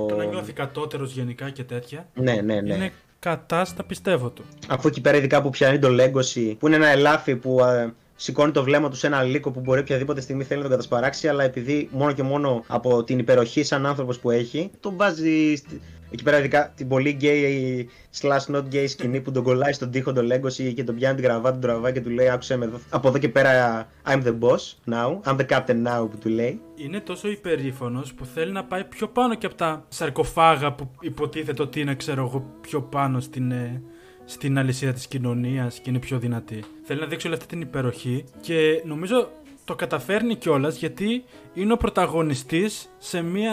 Το 0.09 0.16
να 0.16 0.24
νιώθει 0.24 0.52
κατώτερος 0.52 1.12
γενικά 1.12 1.50
και 1.50 1.64
τέτοια. 1.64 2.07
Ναι, 2.14 2.33
ναι, 2.33 2.61
ναι. 2.61 2.74
Είναι 2.74 2.92
κατάστα 3.26 3.84
πιστεύω 3.84 4.30
του. 4.30 4.44
Αφού 4.68 4.88
εκεί 4.88 5.00
πέρα 5.00 5.16
ειδικά 5.16 5.42
που 5.42 5.50
πιάνει 5.50 5.78
το 5.78 5.88
Legacy, 5.90 6.54
που 6.58 6.66
είναι 6.66 6.76
ένα 6.76 6.86
ελάφι 6.86 7.36
που 7.36 7.60
α, 7.62 7.94
σηκώνει 8.16 8.52
το 8.52 8.62
βλέμμα 8.62 8.88
του 8.90 8.96
σε 8.96 9.07
ένα 9.07 9.22
λύκο 9.22 9.50
που 9.50 9.61
μπορεί 9.61 9.81
οποιαδήποτε 9.81 10.20
στιγμή 10.20 10.44
θέλει 10.44 10.57
να 10.57 10.62
τον 10.62 10.70
κατασπαράξει, 10.76 11.29
αλλά 11.29 11.44
επειδή 11.44 11.88
μόνο 11.92 12.12
και 12.12 12.22
μόνο 12.22 12.64
από 12.66 13.05
την 13.05 13.18
υπεροχή 13.18 13.62
σαν 13.62 13.87
άνθρωπος 13.87 14.18
που 14.18 14.31
έχει, 14.31 14.70
τον 14.81 14.96
βάζει. 14.96 15.55
στη- 15.57 15.81
Εκεί 16.11 16.22
πέρα 16.22 16.38
ειδικά 16.38 16.72
την 16.76 16.88
πολύ 16.88 17.16
gay 17.20 17.85
slash 18.20 18.55
not 18.57 18.62
gay 18.72 18.85
σκηνή 18.88 19.20
που 19.20 19.31
τον 19.33 19.42
κολλάει 19.42 19.72
στον 19.72 19.90
τοίχο 19.90 20.12
το 20.12 20.20
Legacy 20.33 20.72
και 20.74 20.85
τον 20.85 20.94
πιάνει 20.94 21.14
την 21.14 21.24
κραβάτα, 21.24 21.50
τον 21.50 21.61
τραβάει 21.61 21.92
και 21.92 22.00
του 22.00 22.11
λέει 22.11 22.29
άκουσε 22.29 22.57
με 22.57 22.64
εδώ. 22.64 22.79
Από 22.90 23.09
εδώ 23.09 23.18
και 23.18 23.29
πέρα 23.29 23.87
I'm 24.07 24.22
the 24.24 24.38
boss 24.40 24.92
now, 24.94 25.20
I'm 25.31 25.37
the 25.37 25.46
captain 25.48 25.83
now 25.87 26.09
που 26.11 26.18
του 26.20 26.29
λέει. 26.29 26.61
Είναι 26.76 27.00
τόσο 27.00 27.29
υπερήφανος 27.29 28.14
που 28.14 28.24
θέλει 28.24 28.52
να 28.52 28.64
πάει 28.64 28.85
πιο 28.85 29.09
πάνω 29.09 29.35
και 29.35 29.46
από 29.46 29.55
τα 29.55 29.85
σαρκοφάγα 29.88 30.72
που 30.72 30.90
υποτίθεται 31.00 31.62
ότι 31.62 31.81
είναι, 31.81 31.94
ξέρω 31.94 32.24
εγώ, 32.26 32.44
πιο 32.61 32.83
πάνω 32.83 33.20
στην, 33.20 33.50
ε, 33.50 33.83
στην 34.26 34.58
αλυσίδα 34.58 34.92
της 34.92 35.06
κοινωνίας 35.06 35.78
και 35.78 35.90
είναι 35.90 35.98
πιο 35.98 36.18
δυνατή. 36.18 36.64
Θέλει 36.82 37.00
να 37.00 37.06
δείξει 37.06 37.26
όλη 37.26 37.36
αυτή 37.36 37.48
την 37.48 37.60
υπεροχή 37.60 38.24
και 38.40 38.82
νομίζω 38.84 39.28
το 39.66 39.74
καταφέρνει 39.74 40.35
κιόλας 40.35 40.76
γιατί 40.76 41.24
είναι 41.55 41.72
ο 41.72 41.76
πρωταγωνιστής 41.76 42.88
σε 42.98 43.22
μια 43.22 43.52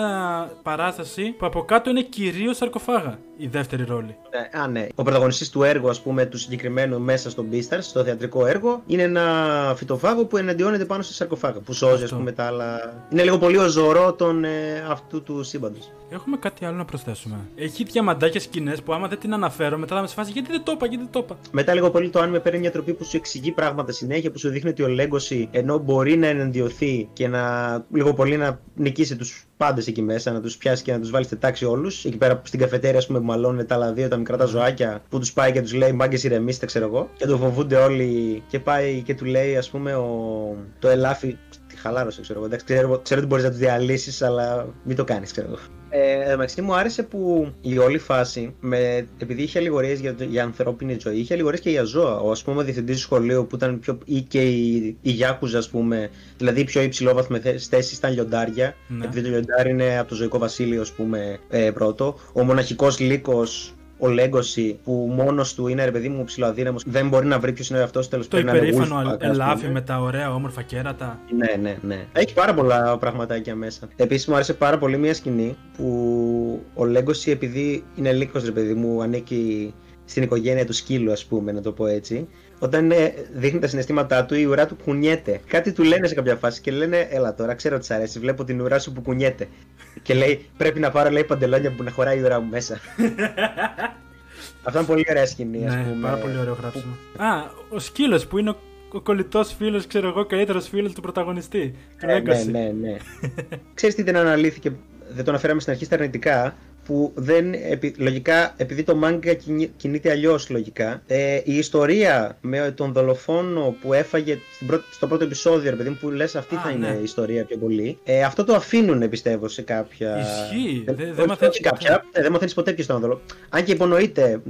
παράσταση 0.64 1.36
που 1.38 1.46
από 1.46 1.64
κάτω 1.66 1.90
είναι 1.90 2.02
κυρίως 2.02 2.58
σαρκοφάγα 2.58 3.20
η 3.38 3.48
δεύτερη 3.48 3.84
ρόλη. 3.84 4.16
Ναι, 4.32 4.62
α, 4.62 4.68
ναι. 4.68 4.88
Ο 4.96 5.04
πρωταγωνιστής 5.04 5.50
του 5.50 5.64
έργου, 5.64 5.90
ας 5.90 6.02
πούμε, 6.02 6.26
του 6.26 6.38
συγκεκριμένου 6.38 7.00
μέσα 7.00 7.30
στο 7.30 7.46
Beastars, 7.52 7.80
στο 7.80 8.04
θεατρικό 8.04 8.46
έργο, 8.46 8.84
είναι 8.88 9.02
ένα 9.02 9.74
φυτοφάγο 9.78 10.26
που 10.26 10.38
εναντιώνεται 10.38 10.86
πάνω 10.86 11.02
σε 11.02 11.14
σαρκοφάγα. 11.14 11.60
Που 11.60 11.74
σώζει, 11.74 11.96
ας 11.96 12.02
Αυτό. 12.04 12.16
πούμε, 12.16 12.32
τα 12.32 12.44
άλλα. 12.44 12.94
Είναι 13.12 13.24
λίγο 13.24 13.38
πολύ 13.38 13.58
ο 13.58 13.68
ζωρό 13.68 14.14
των, 14.14 14.44
ε, 14.44 14.86
αυτού 14.90 15.24
του 15.24 15.44
σύμπαντος. 15.44 15.92
Έχουμε 16.10 16.38
κάτι 16.38 16.66
άλλο 16.66 16.78
να 16.78 16.86
προσθέσουμε. 16.86 17.36
Έχει 17.56 17.84
διαμαντάκια 17.84 18.40
σκηνές 18.40 18.82
που 18.82 18.94
άμα 18.94 19.08
δεν 19.08 19.20
την 19.20 19.34
αναφέρω 19.34 19.78
μετά 19.78 19.96
θα 19.96 20.02
με 20.02 20.08
σε 20.08 20.14
φάση 20.14 20.32
γιατί 20.32 20.52
δεν 20.52 20.64
το 20.64 20.72
είπα, 20.72 20.86
γιατί 20.86 21.04
δεν 21.04 21.12
το 21.12 21.20
είπα. 21.20 21.38
Μετά 21.52 21.74
λίγο 21.74 21.90
πολύ 21.90 22.10
το 22.10 22.22
άνime 22.22 22.44
παίρνει 22.44 22.60
μια 22.60 22.72
τροπή 22.72 22.94
που 22.94 23.04
σου 23.04 23.18
εξηγεί 23.18 23.52
πράγματα 23.52 23.92
συνέχεια, 23.92 24.32
που 24.32 24.40
σου 24.40 24.50
δείχνει 24.50 24.70
ότι 24.70 24.84
ο 24.84 24.88
Legacy 25.00 25.48
ενώ 25.52 25.78
μπορεί 25.78 26.03
να 26.04 26.28
εναντιωθεί 26.28 27.10
και 27.14 27.28
να 27.28 27.86
λίγο 27.94 28.14
πολύ 28.14 28.38
να 28.38 28.60
νικήσει 28.76 29.16
τους 29.16 29.48
πάντες 29.58 29.88
εκεί 29.88 30.02
μέσα, 30.02 30.32
να 30.32 30.42
τους 30.42 30.58
πιάσει 30.58 30.84
και 30.84 30.92
να 30.92 31.00
τους 31.00 31.10
βάλει 31.10 31.26
στη 31.26 31.36
τάξη 31.36 31.66
όλους. 31.66 32.06
Εκεί 32.06 32.18
πέρα 32.18 32.42
στην 32.44 32.60
καφετέρια, 32.60 32.98
ας 32.98 33.08
πούμε, 33.08 33.20
που 33.20 33.26
μαλώνουν 33.26 33.66
τα 33.66 33.76
άλλα 33.76 33.94
δύο 33.94 34.08
τα 34.08 34.18
μικρά 34.18 34.38
τα 34.38 34.46
ζωάκια 34.46 35.02
που 35.10 35.20
τους 35.20 35.34
πάει 35.34 35.52
και 35.52 35.62
τους 35.62 35.74
λέει 35.74 35.92
Μάγκες 35.92 36.24
ηρεμήστε, 36.24 36.66
ξέρω 36.66 36.86
εγώ. 36.86 37.10
Και 37.18 37.26
το 37.26 37.38
φοβούνται 37.38 37.76
όλοι 37.76 38.44
και 38.48 38.60
πάει 38.60 39.02
και 39.02 39.16
του 39.16 39.26
λέει, 39.26 39.58
ας 39.58 39.70
πούμε, 39.70 39.96
ο... 39.96 40.56
το 40.80 40.90
ελάφι. 40.90 41.38
Τη 41.68 41.76
χαλάρωσε, 41.76 42.22
ξέρω 42.22 42.40
εγώ. 42.40 42.48
Εντάξει, 42.48 42.66
ξέρω, 42.66 43.00
ξέρω 43.04 43.20
ότι 43.20 43.30
μπορείς 43.30 43.44
να 43.44 43.50
τους 43.50 43.60
διαλύσεις, 43.60 44.22
αλλά 44.22 44.68
μην 44.84 44.96
το 44.96 45.04
κάνεις, 45.04 45.32
ξέρω 45.32 45.48
εγώ. 45.48 45.58
Ε, 45.96 46.32
εντάξει, 46.32 46.62
μου 46.62 46.76
άρεσε 46.76 47.04
που 47.04 47.52
η 47.62 47.78
όλη 47.78 47.98
φάση, 47.98 48.56
με, 48.60 49.08
επειδή 49.18 49.42
είχε 49.42 49.60
αλληγορίες 49.60 50.00
για, 50.00 50.16
το- 50.16 50.24
για 50.24 50.44
ανθρώπινη 50.44 50.98
ζωή, 51.00 51.18
είχε 51.18 51.34
αλληγορίες 51.34 51.62
και 51.62 51.70
για 51.70 51.84
ζώα. 51.84 52.20
Ο 52.20 52.32
ας 52.32 52.44
πούμε 52.44 52.64
διευθυντής 52.64 53.00
σχολείου 53.00 53.48
που 53.50 53.56
ήταν 53.56 53.80
πιο. 53.80 53.98
ή 54.06 54.22
και 54.22 54.42
η, 54.42 54.98
η 55.02 55.10
Γιάκουζα, 55.12 55.58
ας 55.58 55.70
πούμε, 55.70 56.10
δηλαδή 56.38 56.62
οι 56.62 56.64
πιο 56.64 56.82
υψηλόβαθμε 56.82 57.40
θέσει 57.70 57.96
ήταν 57.96 58.14
λιοντάρια. 58.14 58.76
Ναι. 58.88 59.06
Επειδή 59.06 59.22
το 59.22 59.30
λιοντάρι 59.30 59.70
είναι 59.70 59.98
από 60.00 60.10
το 60.10 60.16
ζωικό 60.16 60.38
βασίλειο, 60.38 60.82
ας 60.82 60.92
πούμε, 60.92 61.40
ε, 61.50 61.72
πρώτο. 61.72 62.20
Ο 62.34 62.44
μοναχικός 62.44 63.00
λύκος. 63.00 63.74
Ο 63.98 64.08
Λέγκοσι 64.10 64.80
που 64.84 65.12
μόνος 65.16 65.54
του 65.54 65.68
είναι 65.68 65.86
ρε 65.86 65.92
παιδί 65.92 66.10
μου 66.10 66.24
ψηλοαδύναμος, 66.24 66.84
δεν 66.88 67.08
μπορεί 67.08 67.26
να 67.26 67.40
βρει 67.40 67.52
ποιος 67.52 67.70
είναι 67.70 67.80
αυτό 67.80 68.08
τέλος 68.10 68.28
Το 68.28 68.38
υπερήφανο 68.38 69.18
ελάφι 69.20 69.68
με 69.68 69.82
τα 69.82 70.00
ωραία 70.02 70.34
όμορφα 70.34 70.62
κέρατα. 70.62 71.20
ναι, 71.38 71.62
ναι, 71.62 71.78
ναι. 71.82 72.06
Έχει 72.14 72.34
πάρα 72.34 72.54
πολλά 72.54 72.98
πραγματάκια 72.98 73.56
μέσα. 73.56 73.88
Επίσης 73.96 74.28
μου 74.28 74.36
άρεσε 74.36 74.54
πάρα 74.54 74.78
πολύ 74.78 74.98
μια 74.98 75.14
σκηνή 75.14 75.56
που 75.78 76.64
ο 76.74 76.86
Λέγκοσι, 76.86 77.32
επειδή 77.32 77.84
είναι 77.96 78.12
λύκος, 78.12 78.44
ρε 78.46 78.52
παιδί 78.52 78.74
μου, 78.74 79.02
ανήκει 79.02 79.74
στην 80.06 80.24
οικογένεια 80.24 80.66
του 80.66 80.74
σκύλου, 80.74 81.12
ας 81.12 81.26
πούμε, 81.26 81.52
να 81.52 81.62
το 81.62 81.72
πω 81.72 81.88
έτσι. 81.88 82.28
Όταν 82.60 82.92
ε, 82.92 83.14
δείχνει 83.34 83.60
τα 83.60 83.68
συναισθήματά 83.68 84.26
του, 84.26 84.36
η 84.36 84.44
ουρά 84.46 84.66
του 84.66 84.76
κουνιέται. 84.84 85.40
Κάτι 85.48 85.72
του 85.72 85.84
λένε 85.84 86.08
σε 86.08 86.14
κάποια 86.14 86.36
φάση 86.36 86.62
και 86.62 86.72
λένε: 86.72 87.08
Έλα 87.12 87.34
τώρα, 87.36 87.54
ξέρω 87.54 87.76
ότι 87.76 87.86
σ' 87.86 87.92
αρέσει. 87.92 88.20
Βλέπω 88.20 88.44
την 88.44 88.62
ουρά 88.62 88.80
σου 88.80 88.92
που 88.92 89.02
κουνιέται. 89.02 89.48
και 90.04 90.14
λέει: 90.14 90.46
Πρέπει 90.58 90.80
να 90.80 90.92
πάρω, 90.92 91.10
λέει, 91.10 91.24
παντελόνια 91.24 91.72
που 91.78 91.84
να 91.84 91.92
χωράει 91.92 92.18
η 92.20 92.22
ουρά 92.22 92.40
μου 92.40 92.50
μέσα. 92.50 92.80
Αυτό 94.66 94.80
είναι 94.80 94.88
πολύ 94.88 95.06
ωραία 95.10 95.26
σκηνή, 95.26 95.68
ας 95.68 95.76
Ναι, 95.76 95.84
πούμε. 95.84 96.02
πάρα 96.02 96.18
πολύ 96.18 96.38
ωραίο 96.38 96.58
γράψιμο. 96.62 96.94
Α, 97.18 97.28
ο 97.70 97.80
σκύλος 97.80 98.28
που 98.28 98.38
είναι 98.38 98.50
ο, 98.50 98.56
ο 98.92 99.02
κολλητός 99.02 99.54
φίλος, 99.58 99.88
ξέρω 99.88 100.08
εγώ, 100.08 100.26
καλύτερος 100.26 100.68
φίλος 100.68 100.94
του 100.94 101.02
πρωταγωνιστή. 101.02 101.76
Του 102.00 102.06
Ναι, 102.06 102.20
ναι, 102.20 102.34
Legacy. 102.42 102.52
ναι, 102.52 102.74
ναι. 102.82 102.98
Ξέρεις 103.74 103.96
τι 103.96 104.04
δεν 104.04 104.16
αναλύθηκε, 104.16 104.72
δεν 105.14 105.24
το 105.24 105.32
αναφέραμε 105.32 105.60
στην 105.62 105.74
αρχή 105.74 105.86
στα 105.86 105.96
αρνητικά, 105.96 106.56
που 106.86 107.12
δεν, 107.16 107.54
επει- 107.54 108.00
λογικά, 108.00 108.54
επειδή 108.58 108.84
το 108.84 108.96
μάγκα 108.96 109.34
κινεί- 109.34 109.72
κινείται 109.78 110.12
αλλιώς 110.12 110.50
λογικά, 110.50 111.02
ε, 111.08 111.42
η 111.44 111.58
ιστορία 111.58 112.38
με 112.42 112.72
τον 112.76 112.92
δολοφόνο 112.94 113.76
που 113.82 113.94
έφαγε 113.94 114.38
στην 114.56 114.68
πρώτη- 114.68 114.86
στο 114.94 115.08
πρώτο 115.08 115.24
επεισόδιο, 115.24 115.70
ρε 115.70 115.76
παιδί 115.76 115.90
μου, 115.90 115.98
που 116.02 116.10
λες 116.10 116.36
αυτή 116.36 116.56
Α, 116.56 116.60
θα 116.60 116.70
είναι 116.70 116.90
ναι. 116.90 116.96
η 117.00 117.04
ιστορία 117.04 117.46
πιο 117.46 117.58
πολύ, 117.58 117.98
ε, 118.04 118.24
αυτό 118.24 118.44
το 118.44 118.54
αφήνουν 118.56 119.10
πιστεύω 119.10 119.48
σε 119.48 119.62
κάποια... 119.62 120.18
Ισχύει, 120.20 120.84
Δεν- 120.86 120.96
δεν- 120.96 121.06
δεν 121.06 121.18
όχι- 121.20 121.28
μαθαίνεις 121.28 121.54
όχι 121.54 121.64
κάποια, 121.64 122.06
ε, 122.12 122.22
δεν 122.22 122.32
μαθαίνεις 122.32 122.54
ποτέ 122.54 122.72
ποιος 122.74 122.86
ήταν 122.86 122.98
ο 122.98 123.00
δολοφόνος. 123.00 123.32
Αν 123.50 123.64
και 123.64 123.72
υπονοείται 123.72 124.42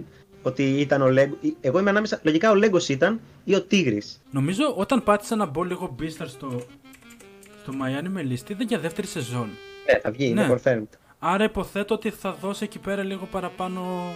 ότι 0.41 0.63
ήταν 0.63 1.01
ο 1.01 1.09
Λέγκο. 1.09 1.37
Εγώ 1.61 1.79
είμαι 1.79 1.89
ανάμεσα. 1.89 2.19
Λογικά 2.23 2.51
ο 2.51 2.55
Λέγκος 2.55 2.89
ήταν 2.89 3.19
ή 3.43 3.55
ο 3.55 3.61
Τίγρης. 3.61 4.21
Νομίζω 4.31 4.73
όταν 4.75 5.03
πάτησα 5.03 5.35
να 5.35 5.45
μπω 5.45 5.63
λίγο 5.63 5.95
μπίσταρ 5.97 6.27
στο, 6.27 6.61
στο 7.61 7.71
Miami 7.73 8.07
με 8.09 8.21
λίστη, 8.21 8.51
ήταν 8.51 8.67
για 8.67 8.79
δεύτερη 8.79 9.07
σεζόν. 9.07 9.49
Ναι, 9.91 9.99
θα 9.99 10.11
βγει, 10.11 10.25
είναι 10.27 10.47
Ναι. 10.47 10.53
confirmed. 10.63 10.87
Άρα 11.25 11.43
υποθέτω 11.43 11.93
ότι 11.93 12.09
θα 12.09 12.37
δώσει 12.41 12.63
εκεί 12.63 12.79
πέρα 12.79 13.03
λίγο 13.03 13.25
παραπάνω 13.31 14.13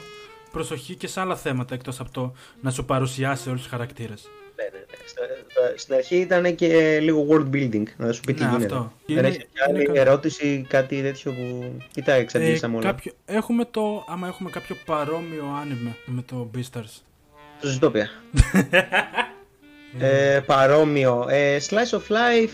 προσοχή 0.52 0.96
και 0.96 1.08
σε 1.08 1.20
άλλα 1.20 1.36
θέματα 1.36 1.74
εκτός 1.76 2.00
από 2.00 2.12
το 2.12 2.34
να 2.62 2.72
σου 2.72 2.86
παρουσιάσει 2.86 3.50
όλους 3.50 3.62
τους 3.62 3.70
χαρακτήρες. 3.70 4.30
Ναι, 4.56 4.64
ναι, 4.64 4.70
ναι. 4.80 5.08
Στο- 5.08 5.22
το- 5.54 5.78
Στην 5.80 5.94
αρχή 5.96 6.16
ήταν 6.16 6.56
και 6.56 7.00
λίγο 7.00 7.28
world 7.30 7.50
building, 7.56 7.84
να 7.98 8.12
σου 8.12 8.22
πει 8.22 8.34
τι 8.34 8.44
Ναι, 8.44 8.50
γίνεται. 8.50 8.66
αυτό. 8.66 8.92
Δεν 9.06 9.18
Είναι- 9.18 9.28
έχει 9.28 9.38
και 9.38 9.46
άλλη 9.68 9.76
είναι 9.76 9.84
καλό. 9.84 10.00
ερώτηση, 10.00 10.66
κάτι 10.70 11.02
τέτοιο 11.02 11.32
που. 11.32 11.78
ή 11.96 12.02
τα 12.02 12.14
εξαντλήσαμε 12.14 12.78
όλα. 12.78 12.88
Ε, 12.88 12.92
κάποιο, 12.92 13.12
έχουμε 13.26 13.66
το, 13.66 14.06
άμα 14.08 14.28
έχουμε 14.28 14.50
κάποιο 14.50 14.76
παρόμοιο 14.86 15.46
άνιμε 15.62 15.96
με 16.06 16.22
το 16.22 16.50
Beastars. 16.56 17.02
Το 17.62 17.68
Zootopia. 17.82 18.06
ε, 20.00 20.40
παρόμοιο. 20.46 21.26
Ε, 21.30 21.58
slice 21.70 21.98
of 21.98 22.08
life, 22.10 22.52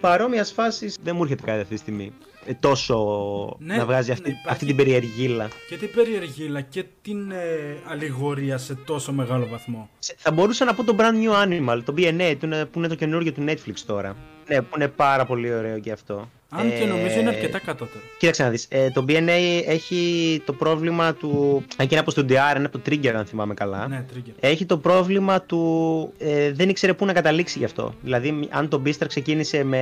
παρόμοια 0.00 0.44
φάση. 0.44 0.92
Δεν 1.02 1.16
μου 1.16 1.22
έρχεται 1.22 1.42
κάτι 1.44 1.60
αυτή 1.60 1.74
τη 1.74 1.80
στιγμή. 1.80 2.12
Ε, 2.48 2.54
τόσο 2.54 3.56
Ναι, 3.58 3.76
να 3.76 3.84
βγάζει 3.84 4.06
ναι, 4.08 4.12
αυτή, 4.12 4.28
υπάρχει. 4.30 4.48
αυτή 4.48 4.66
την 4.66 4.76
περιεργήλα. 4.76 5.48
Και 5.68 5.76
την 5.76 5.90
περιεργήλα 5.94 6.60
και 6.60 6.84
την 7.02 7.30
ε, 7.30 7.76
αλληγορία 7.88 8.58
σε 8.58 8.74
τόσο 8.74 9.12
μεγάλο 9.12 9.46
βαθμό. 9.46 9.88
Σε- 9.98 10.14
Θα 10.18 10.30
μπορούσα 10.32 10.64
να 10.64 10.74
πω 10.74 10.84
το 10.84 10.96
brand 10.98 11.14
new 11.26 11.44
animal, 11.46 11.80
το 11.84 11.94
BNA, 11.96 12.34
που 12.38 12.44
είναι, 12.46 12.64
που 12.64 12.78
είναι 12.78 12.88
το 12.88 12.94
καινούργιο 12.94 13.32
του 13.32 13.44
Netflix 13.48 13.74
τώρα. 13.86 14.16
Ναι, 14.48 14.62
που 14.62 14.68
είναι 14.76 14.88
πάρα 14.88 15.24
πολύ 15.26 15.54
ωραίο 15.54 15.78
και 15.78 15.92
αυτό. 15.92 16.28
Αν 16.50 16.78
και 16.78 16.84
νομίζω 16.84 17.18
είναι 17.20 17.30
Ε, 17.30 17.34
αρκετά 17.34 17.58
κατώτερο. 17.58 18.00
Κοίταξε 18.18 18.42
να 18.42 18.50
δεις, 18.50 18.66
ε, 18.68 18.90
το 18.90 19.04
BNA 19.08 19.62
έχει 19.66 20.42
το 20.44 20.52
πρόβλημα 20.52 21.14
του... 21.14 21.62
Εκείνα 21.76 22.00
από 22.00 22.10
στο 22.10 22.22
DR, 22.28 22.56
είναι 22.56 22.64
από 22.66 22.78
το 22.78 22.80
Trigger 22.90 23.06
αν 23.06 23.24
θυμάμαι 23.24 23.54
καλά. 23.54 23.88
Ναι, 23.88 24.04
trigger. 24.14 24.32
Έχει 24.40 24.64
το 24.66 24.78
πρόβλημα 24.78 25.42
του 25.42 26.12
ε, 26.18 26.52
δεν 26.52 26.68
ήξερε 26.68 26.94
πού 26.94 27.04
να 27.04 27.12
καταλήξει 27.12 27.58
γι' 27.58 27.64
αυτό. 27.64 27.94
Δηλαδή, 28.02 28.32
μ- 28.32 28.44
αν 28.50 28.68
το 28.68 28.82
Beastar 28.86 29.06
ξεκίνησε 29.08 29.64
με 29.64 29.80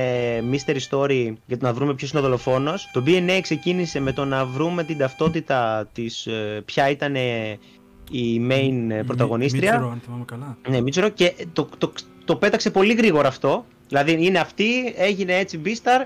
mystery 0.51 0.79
story 0.89 1.33
για 1.45 1.57
το 1.57 1.65
να 1.65 1.73
βρούμε 1.73 1.93
ποιος 1.93 2.09
είναι 2.11 2.19
ο 2.19 2.23
δολοφόνος, 2.23 2.89
το 2.93 3.03
BNA 3.07 3.39
ξεκίνησε 3.41 3.99
με 3.99 4.11
το 4.11 4.25
να 4.25 4.45
βρούμε 4.45 4.83
την 4.83 4.97
ταυτότητα 4.97 5.89
της 5.93 6.27
ποια 6.65 6.89
ήταν 6.89 7.15
ε, 7.15 7.57
η 8.11 8.47
main 8.49 8.51
ε, 8.89 8.95
Μι- 8.95 9.03
πρωταγωνίστρια. 9.05 9.71
Μίτσουρο, 9.71 9.91
αν 9.91 9.99
θυμάμαι 10.05 10.25
καλά. 10.25 10.57
Ναι, 10.69 10.81
Μίτσουρο, 10.81 11.09
και 11.09 11.33
το, 11.53 11.69
το, 11.77 11.91
το, 12.25 12.35
πέταξε 12.35 12.71
πολύ 12.71 12.93
γρήγορα 12.93 13.27
αυτό. 13.27 13.65
Δηλαδή, 13.87 14.25
είναι 14.25 14.39
αυτή, 14.39 14.93
έγινε 14.97 15.33
έτσι 15.37 15.61
Beastar 15.65 16.01
ε, 16.01 16.05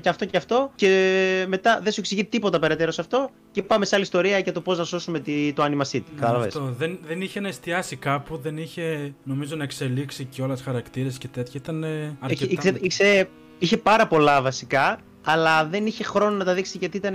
και 0.00 0.08
αυτό 0.08 0.24
και 0.24 0.36
αυτό. 0.36 0.70
Και 0.74 1.44
μετά 1.48 1.80
δεν 1.82 1.92
σου 1.92 2.00
εξηγεί 2.00 2.24
τίποτα 2.24 2.58
περαιτέρω 2.58 2.90
σε 2.90 3.00
αυτό. 3.00 3.30
Και 3.50 3.62
πάμε 3.62 3.84
σε 3.84 3.94
άλλη 3.94 4.04
ιστορία 4.04 4.38
για 4.38 4.52
το 4.52 4.60
πώς 4.60 4.78
να 4.78 4.84
σώσουμε 4.84 5.20
τη, 5.20 5.52
το 5.52 5.64
Anima 5.64 5.90
City. 5.90 6.02
Ναι, 6.14 6.20
Κατάλαβες; 6.20 6.46
αυτό. 6.46 6.74
Δεν, 6.78 6.98
δεν 7.06 7.20
είχε 7.20 7.40
να 7.40 7.48
εστιάσει 7.48 7.96
κάπου, 7.96 8.36
δεν 8.36 8.56
είχε 8.58 9.14
νομίζω 9.24 9.56
να 9.56 9.62
εξελίξει 9.62 10.24
και 10.24 10.42
όλα 10.42 10.56
χαρακτήρες 10.64 11.18
και 11.18 11.28
τέτοια. 11.28 11.60
Ήταν 11.62 11.84
ε, 11.84 11.88
Είχε, 11.88 12.16
αρκετά. 12.20 12.52
ήξε- 12.52 12.78
ήξε- 12.84 13.28
είχε 13.58 13.76
πάρα 13.76 14.06
πολλά 14.06 14.42
βασικά, 14.42 14.98
αλλά 15.24 15.66
δεν 15.66 15.86
είχε 15.86 16.04
χρόνο 16.04 16.36
να 16.36 16.44
τα 16.44 16.54
δείξει 16.54 16.78
γιατί 16.78 16.96
ήταν 16.96 17.14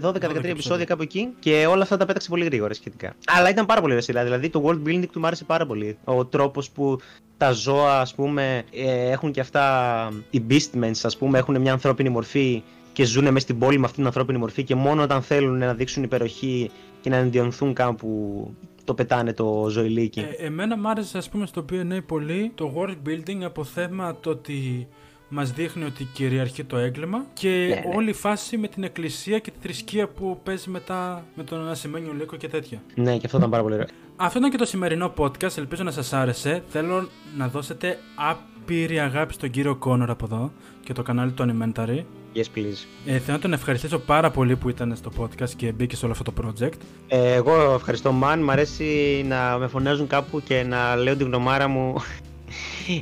Δω- 0.00 0.10
12-13 0.10 0.14
επεισόδια. 0.14 0.50
επεισόδια 0.50 0.84
κάπου 0.84 1.02
εκεί 1.02 1.28
και 1.38 1.66
όλα 1.66 1.82
αυτά 1.82 1.96
τα 1.96 2.04
πέταξε 2.06 2.28
πολύ 2.28 2.44
γρήγορα 2.44 2.74
σχετικά. 2.74 3.14
Αλλά 3.26 3.48
ήταν 3.50 3.66
πάρα 3.66 3.80
πολύ 3.80 3.92
ωραία 3.92 4.24
Δηλαδή 4.24 4.48
το 4.48 4.62
world 4.66 4.88
building 4.88 5.06
του 5.12 5.20
μου 5.20 5.26
άρεσε 5.26 5.44
πάρα 5.44 5.66
πολύ. 5.66 5.98
Ο 6.04 6.24
τρόπος 6.24 6.70
που 6.70 6.98
τα 7.36 7.52
ζώα, 7.52 8.00
ας 8.00 8.14
πούμε, 8.14 8.62
ε, 8.72 9.10
έχουν 9.10 9.32
και 9.32 9.40
αυτά. 9.40 10.08
Οι 10.30 10.42
beastmen, 10.50 10.90
ας 11.02 11.16
πούμε, 11.16 11.38
έχουν 11.38 11.60
μια 11.60 11.72
ανθρώπινη 11.72 12.08
μορφή 12.08 12.62
και 12.92 13.04
ζουν 13.04 13.24
μέσα 13.24 13.38
στην 13.38 13.58
πόλη 13.58 13.78
με 13.78 13.84
αυτή 13.84 13.96
την 13.96 14.06
ανθρώπινη 14.06 14.38
μορφή 14.38 14.62
και 14.64 14.74
μόνο 14.74 15.02
όταν 15.02 15.22
θέλουν 15.22 15.58
να 15.58 15.74
δείξουν 15.74 16.02
υπεροχή 16.02 16.70
και 17.00 17.10
να 17.10 17.16
ενδιονθούν 17.16 17.74
κάπου 17.74 18.50
το 18.84 18.94
πετάνε 18.94 19.32
το 19.32 19.66
ζωηλίκι. 19.70 20.20
Ε, 20.20 20.44
εμένα 20.46 20.76
μ' 20.76 20.86
άρεσε 20.86 21.18
ας 21.18 21.28
πούμε 21.28 21.46
στο 21.46 21.64
BNA 21.72 21.98
πολύ 22.06 22.52
το 22.54 22.72
world 22.76 23.08
building 23.08 23.42
από 23.44 23.64
θέμα 23.64 24.16
το 24.20 24.30
ότι 24.30 24.88
μας 25.34 25.52
δείχνει 25.52 25.84
ότι 25.84 26.04
κυριαρχεί 26.04 26.64
το 26.64 26.76
έγκλημα 26.76 27.24
και 27.32 27.48
ναι. 27.48 27.96
όλη 27.96 28.10
η 28.10 28.12
φάση 28.12 28.56
με 28.56 28.68
την 28.68 28.84
εκκλησία 28.84 29.38
και 29.38 29.50
τη 29.50 29.56
θρησκεία 29.62 30.08
που 30.08 30.40
παίζει 30.42 30.70
μετά 30.70 31.24
με 31.34 31.44
τον 31.44 31.68
Ασημένιο 31.68 32.12
Λύκο 32.12 32.36
και 32.36 32.48
τέτοια. 32.48 32.82
Ναι, 32.94 33.16
και 33.16 33.22
αυτό 33.24 33.38
ήταν 33.38 33.50
πάρα 33.50 33.62
πολύ 33.62 33.74
ωραίο. 33.74 33.86
Αυτό 34.16 34.38
ήταν 34.38 34.50
και 34.50 34.56
το 34.56 34.64
σημερινό 34.64 35.12
podcast, 35.16 35.56
ελπίζω 35.56 35.82
να 35.82 35.90
σας 35.90 36.12
άρεσε. 36.12 36.62
Θέλω 36.68 37.08
να 37.36 37.48
δώσετε 37.48 37.98
άπειρη 38.14 39.00
αγάπη 39.00 39.32
στον 39.32 39.50
κύριο 39.50 39.76
Κόνορ 39.76 40.10
από 40.10 40.24
εδώ 40.24 40.52
και 40.84 40.92
το 40.92 41.02
κανάλι 41.02 41.30
του 41.30 41.44
Animentary. 41.48 42.04
Yes, 42.34 42.44
please. 42.56 42.86
Ε, 43.06 43.18
θέλω 43.18 43.36
να 43.36 43.38
τον 43.38 43.52
ευχαριστήσω 43.52 43.98
πάρα 43.98 44.30
πολύ 44.30 44.56
που 44.56 44.68
ήταν 44.68 44.96
στο 44.96 45.10
podcast 45.18 45.50
και 45.56 45.72
μπήκε 45.72 45.96
σε 45.96 46.04
όλο 46.04 46.14
αυτό 46.18 46.32
το 46.32 46.42
project. 46.44 46.78
Ε, 47.08 47.32
εγώ 47.32 47.74
ευχαριστώ 47.74 48.12
Μαν, 48.12 48.42
μ' 48.42 48.50
αρέσει 48.50 49.24
να 49.28 49.58
με 49.58 49.66
φωνάζουν 49.66 50.06
κάπου 50.06 50.40
και 50.40 50.62
να 50.62 50.96
λέω 50.96 51.16
την 51.16 51.26
γνωμάρα 51.26 51.68
μου 51.68 51.94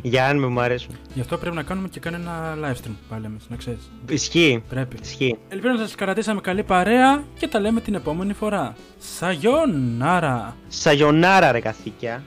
για 0.03 0.27
αν 0.27 0.39
με 0.39 0.47
μου 0.47 0.61
αρέσουν. 0.61 0.95
Γι' 1.15 1.21
αυτό 1.21 1.39
πρέπει 1.39 1.57
να 1.57 1.63
κάνουμε 1.63 1.89
και 1.89 2.01
κανένα 2.01 2.55
live 2.63 2.87
stream 2.87 2.95
πάλι 3.09 3.25
εμείς, 3.25 3.45
να 3.49 3.57
ξέρεις. 3.57 3.91
Ισχύει, 4.09 4.63
Πρέπει. 4.69 4.97
ισχύει. 5.03 5.39
Ελπίζω 5.49 5.73
να 5.73 5.79
σας 5.79 5.95
κρατήσαμε 5.95 6.41
καλή 6.41 6.63
παρέα 6.63 7.25
και 7.39 7.49
τα 7.49 7.61
λέμε 7.61 7.81
την 7.81 7.95
επόμενη 7.95 8.33
φορά. 8.33 8.75
Σαγιονάρα! 8.99 10.57
Σαγιονάρα 10.69 11.53
ρε 11.53 11.61
καθήκια. 11.61 12.23